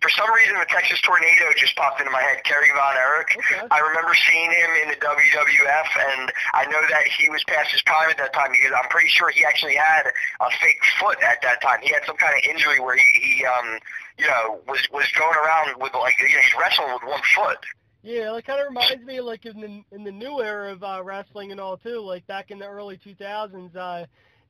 for 0.00 0.10
some 0.10 0.30
reason, 0.32 0.58
the 0.58 0.66
Texas 0.68 1.00
Tornado 1.02 1.52
just 1.56 1.74
popped 1.76 2.00
into 2.00 2.10
my 2.10 2.22
head. 2.22 2.44
Kerry 2.44 2.70
Von 2.70 2.96
Erich. 2.96 3.32
Okay. 3.36 3.66
I 3.70 3.78
remember 3.80 4.14
seeing 4.14 4.50
him 4.50 4.70
in 4.82 4.88
the 4.90 5.00
WWF, 5.00 5.88
and 5.96 6.32
I 6.54 6.66
know 6.66 6.80
that 6.90 7.06
he 7.06 7.28
was 7.30 7.42
past 7.44 7.72
his 7.72 7.82
prime 7.82 8.10
at 8.10 8.18
that 8.18 8.32
time 8.32 8.52
because 8.52 8.72
I'm 8.76 8.88
pretty 8.88 9.08
sure 9.08 9.30
he 9.30 9.44
actually 9.44 9.74
had 9.74 10.06
a 10.40 10.50
fake 10.60 10.80
foot 11.00 11.18
at 11.22 11.42
that 11.42 11.60
time. 11.62 11.80
He 11.82 11.92
had 11.92 12.04
some 12.06 12.16
kind 12.16 12.34
of 12.34 12.42
injury 12.48 12.80
where 12.80 12.96
he, 12.96 13.08
he 13.20 13.44
um, 13.44 13.78
you 14.18 14.26
know, 14.26 14.60
was 14.66 14.80
was 14.92 15.10
going 15.18 15.36
around 15.36 15.80
with 15.80 15.94
like, 15.94 16.14
you 16.20 16.28
know, 16.28 16.42
he's 16.42 16.56
wrestling 16.58 16.92
with 16.92 17.02
one 17.04 17.22
foot. 17.34 17.58
Yeah, 18.02 18.36
it 18.36 18.44
kind 18.44 18.60
of 18.60 18.68
reminds 18.68 19.04
me 19.04 19.20
like 19.20 19.46
in 19.46 19.60
the 19.60 19.82
in 19.94 20.04
the 20.04 20.12
new 20.12 20.40
era 20.40 20.72
of 20.72 20.82
uh, 20.84 21.02
wrestling 21.02 21.50
and 21.50 21.60
all 21.60 21.76
too. 21.76 22.00
Like 22.00 22.26
back 22.26 22.50
in 22.50 22.58
the 22.58 22.66
early 22.66 22.98
2000s, 22.98 23.74
uh, 23.74 24.06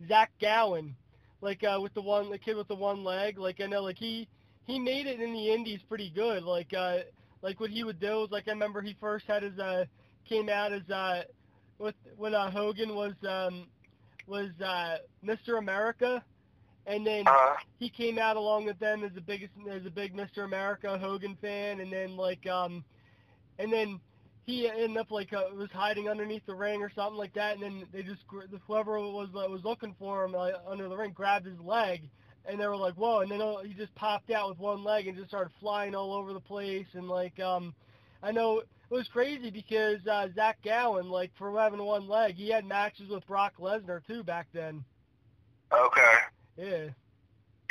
Zach 0.06 0.30
Gowen, 0.40 0.94
like 1.40 1.64
uh, 1.64 1.78
with 1.80 1.94
the 1.94 2.02
one 2.02 2.30
the 2.30 2.38
kid 2.38 2.56
with 2.56 2.68
the 2.68 2.74
one 2.74 3.02
leg. 3.02 3.38
Like 3.38 3.60
I 3.60 3.66
know 3.66 3.82
like 3.82 3.98
he 3.98 4.28
he 4.66 4.78
made 4.78 5.06
it 5.06 5.20
in 5.20 5.32
the 5.32 5.52
Indies 5.52 5.80
pretty 5.88 6.10
good. 6.10 6.42
Like 6.42 6.72
uh, 6.74 6.98
like 7.42 7.60
what 7.60 7.70
he 7.70 7.84
would 7.84 8.00
do 8.00 8.24
is 8.24 8.30
like 8.30 8.48
I 8.48 8.52
remember 8.52 8.82
he 8.82 8.96
first 9.00 9.26
had 9.26 9.42
his 9.42 9.58
uh 9.58 9.84
came 10.28 10.48
out 10.48 10.72
as 10.72 10.88
uh 10.90 11.22
with 11.78 11.94
when 12.16 12.34
uh, 12.34 12.50
Hogan 12.50 12.94
was 12.94 13.14
um 13.28 13.66
was 14.26 14.50
uh 14.64 14.98
Mr. 15.24 15.58
America, 15.58 16.22
and 16.86 17.06
then 17.06 17.24
Uh, 17.26 17.54
he 17.78 17.88
came 17.90 18.18
out 18.18 18.36
along 18.36 18.64
with 18.64 18.78
them 18.78 19.04
as 19.04 19.12
the 19.14 19.20
biggest 19.20 19.52
as 19.70 19.84
a 19.86 19.90
big 19.90 20.14
Mr. 20.14 20.44
America 20.44 20.98
Hogan 20.98 21.36
fan, 21.40 21.80
and 21.80 21.92
then 21.92 22.16
like 22.16 22.46
um, 22.46 22.84
and 23.58 23.72
then 23.72 24.00
he 24.44 24.68
ended 24.68 24.96
up 24.96 25.10
like 25.10 25.32
uh, 25.32 25.42
was 25.54 25.70
hiding 25.72 26.08
underneath 26.08 26.44
the 26.46 26.54
ring 26.54 26.82
or 26.82 26.90
something 26.90 27.18
like 27.18 27.34
that, 27.34 27.54
and 27.54 27.62
then 27.62 27.86
they 27.92 28.02
just 28.02 28.22
whoever 28.66 28.98
was 28.98 29.28
uh, 29.34 29.48
was 29.48 29.62
looking 29.64 29.94
for 29.98 30.24
him 30.24 30.34
uh, 30.34 30.50
under 30.68 30.88
the 30.88 30.96
ring 30.96 31.12
grabbed 31.12 31.46
his 31.46 31.58
leg, 31.60 32.08
and 32.48 32.60
they 32.60 32.66
were 32.66 32.76
like 32.76 32.94
whoa, 32.94 33.20
and 33.20 33.30
then 33.30 33.40
he 33.66 33.74
just 33.74 33.94
popped 33.94 34.30
out 34.30 34.48
with 34.48 34.58
one 34.58 34.84
leg 34.84 35.06
and 35.06 35.16
just 35.16 35.28
started 35.28 35.52
flying 35.60 35.94
all 35.94 36.12
over 36.12 36.32
the 36.32 36.40
place, 36.40 36.86
and 36.94 37.08
like 37.08 37.38
um, 37.40 37.74
I 38.22 38.32
know 38.32 38.58
it 38.58 38.94
was 38.94 39.08
crazy 39.08 39.50
because 39.50 40.06
uh, 40.06 40.28
Zach 40.34 40.58
Gowen 40.64 41.10
like 41.10 41.30
for 41.36 41.58
having 41.58 41.82
one 41.82 42.08
leg, 42.08 42.36
he 42.36 42.50
had 42.50 42.64
matches 42.64 43.08
with 43.08 43.26
Brock 43.26 43.54
Lesnar 43.58 44.04
too 44.06 44.22
back 44.22 44.46
then. 44.52 44.84
okay. 45.72 46.16
Yeah. 46.56 46.88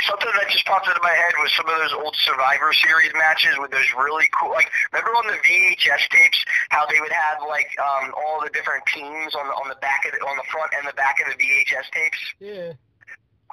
Something 0.03 0.27
that 0.35 0.51
just 0.51 0.65
popped 0.65 0.88
into 0.88 0.99
my 1.01 1.15
head 1.15 1.31
was 1.39 1.49
some 1.55 1.71
of 1.71 1.79
those 1.79 1.93
old 1.95 2.13
Survivor 2.19 2.73
Series 2.73 3.15
matches 3.15 3.55
with 3.57 3.71
those 3.71 3.88
really 3.97 4.27
cool, 4.35 4.51
like 4.51 4.67
remember 4.91 5.11
on 5.15 5.25
the 5.27 5.39
VHS 5.39 6.11
tapes 6.11 6.43
how 6.69 6.85
they 6.85 6.99
would 6.99 7.13
have 7.15 7.39
like 7.47 7.71
um, 7.79 8.11
all 8.11 8.43
the 8.43 8.51
different 8.51 8.83
teams 8.93 9.33
on 9.33 9.47
the 9.47 9.53
on 9.55 9.69
the 9.69 9.79
back 9.79 10.03
of 10.03 10.11
the, 10.11 10.19
on 10.27 10.35
the 10.35 10.43
front 10.51 10.69
and 10.77 10.85
the 10.85 10.93
back 10.99 11.15
of 11.23 11.31
the 11.31 11.39
VHS 11.39 11.88
tapes. 11.95 12.19
Yeah. 12.43 12.73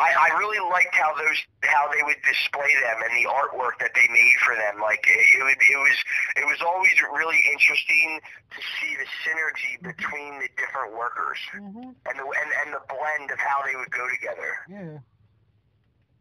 I, 0.02 0.10
I 0.34 0.38
really 0.38 0.58
liked 0.70 0.94
how 0.94 1.14
those 1.14 1.38
how 1.62 1.86
they 1.94 2.02
would 2.02 2.18
display 2.26 2.70
them 2.82 2.98
and 3.06 3.12
the 3.14 3.30
artwork 3.30 3.78
that 3.78 3.94
they 3.94 4.06
made 4.10 4.34
for 4.42 4.54
them. 4.58 4.82
Like 4.82 5.06
it, 5.06 5.22
it 5.38 5.42
would 5.46 5.60
it 5.62 5.78
was 5.78 5.96
it 6.42 6.46
was 6.46 6.58
always 6.60 6.94
really 7.14 7.38
interesting 7.54 8.18
to 8.50 8.60
see 8.82 8.92
the 8.98 9.06
synergy 9.22 9.78
between 9.82 10.40
the 10.42 10.48
different 10.58 10.92
workers 10.98 11.38
Mhm. 11.54 11.94
and 11.94 12.14
the 12.18 12.24
and, 12.26 12.50
and 12.66 12.68
the 12.74 12.82
blend 12.90 13.30
of 13.30 13.38
how 13.38 13.62
they 13.62 13.76
would 13.78 13.90
go 13.94 14.04
together. 14.10 14.52
Yeah. 14.68 14.98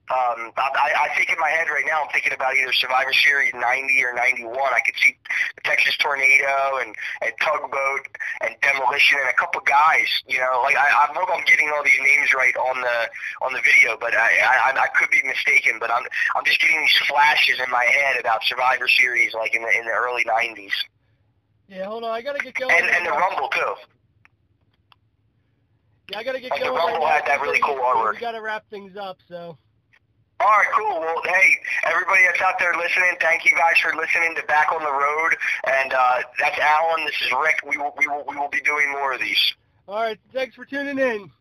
Um, 0.09 0.51
I, 0.57 1.07
I 1.07 1.15
think 1.15 1.29
in 1.29 1.39
my 1.39 1.47
head 1.47 1.69
right 1.71 1.85
now, 1.87 2.03
I'm 2.03 2.09
thinking 2.11 2.33
about 2.33 2.51
either 2.57 2.73
Survivor 2.73 3.13
Series 3.13 3.53
90 3.53 3.95
or 4.03 4.11
91. 4.11 4.51
I 4.59 4.81
could 4.83 4.95
see 4.99 5.15
the 5.55 5.61
Texas 5.63 5.95
Tornado 6.03 6.83
and, 6.83 6.91
and 7.21 7.31
Tugboat 7.39 8.11
and 8.43 8.51
Demolition 8.61 9.19
and 9.23 9.29
a 9.29 9.37
couple 9.39 9.61
guys. 9.63 10.09
You 10.27 10.39
know, 10.43 10.59
like 10.67 10.75
I, 10.75 10.83
I 10.83 11.07
hope 11.15 11.29
I'm 11.31 11.45
getting 11.45 11.71
all 11.71 11.79
these 11.85 12.01
names 12.03 12.33
right 12.35 12.51
on 12.57 12.81
the 12.81 12.97
on 13.45 13.53
the 13.53 13.61
video, 13.63 13.95
but 14.01 14.11
I, 14.13 14.35
I 14.43 14.75
I 14.75 14.87
could 14.99 15.07
be 15.15 15.23
mistaken. 15.23 15.77
But 15.79 15.91
I'm 15.91 16.03
I'm 16.35 16.43
just 16.43 16.59
getting 16.59 16.81
these 16.81 16.97
flashes 17.07 17.61
in 17.63 17.71
my 17.71 17.85
head 17.85 18.19
about 18.19 18.43
Survivor 18.43 18.89
Series, 18.89 19.31
like 19.33 19.55
in 19.55 19.61
the 19.61 19.71
in 19.79 19.85
the 19.85 19.95
early 19.95 20.25
90s, 20.27 20.75
Yeah, 21.69 21.85
hold 21.85 22.03
on. 22.03 22.11
I 22.11 22.21
gotta 22.21 22.43
get 22.43 22.55
going. 22.55 22.73
and 22.75 22.89
and 22.89 23.05
the 23.05 23.11
Rumble 23.15 23.47
too. 23.47 23.73
Yeah, 26.11 26.19
I 26.19 26.23
gotta 26.23 26.41
get 26.41 26.51
like 26.51 26.59
the. 26.61 26.71
Rumble 26.71 26.99
right 26.99 27.23
had 27.23 27.31
now. 27.31 27.37
that 27.37 27.41
really 27.41 27.61
cool 27.63 27.75
artwork. 27.79 28.15
We 28.15 28.19
gotta 28.19 28.41
wrap 28.41 28.67
things 28.69 28.97
up. 28.97 29.19
So. 29.29 29.57
All 30.41 30.47
right, 30.47 30.67
cool. 30.75 30.99
Well, 30.99 31.21
hey, 31.25 31.55
everybody 31.85 32.23
that's 32.25 32.41
out 32.41 32.57
there 32.57 32.73
listening, 32.73 33.11
thank 33.19 33.45
you 33.45 33.51
guys 33.55 33.77
for 33.77 33.95
listening 33.95 34.33
to 34.35 34.43
Back 34.47 34.71
on 34.71 34.81
the 34.81 34.91
Road. 34.91 35.37
And 35.67 35.93
uh, 35.93 36.23
that's 36.39 36.57
Alan. 36.57 37.05
This 37.05 37.13
is 37.21 37.31
Rick. 37.31 37.59
We 37.67 37.77
will, 37.77 37.93
we 37.95 38.07
will, 38.07 38.25
we 38.27 38.35
will 38.35 38.49
be 38.49 38.61
doing 38.61 38.91
more 38.91 39.13
of 39.13 39.19
these. 39.19 39.53
All 39.87 40.01
right. 40.01 40.17
Thanks 40.33 40.55
for 40.55 40.65
tuning 40.65 40.97
in. 40.97 41.31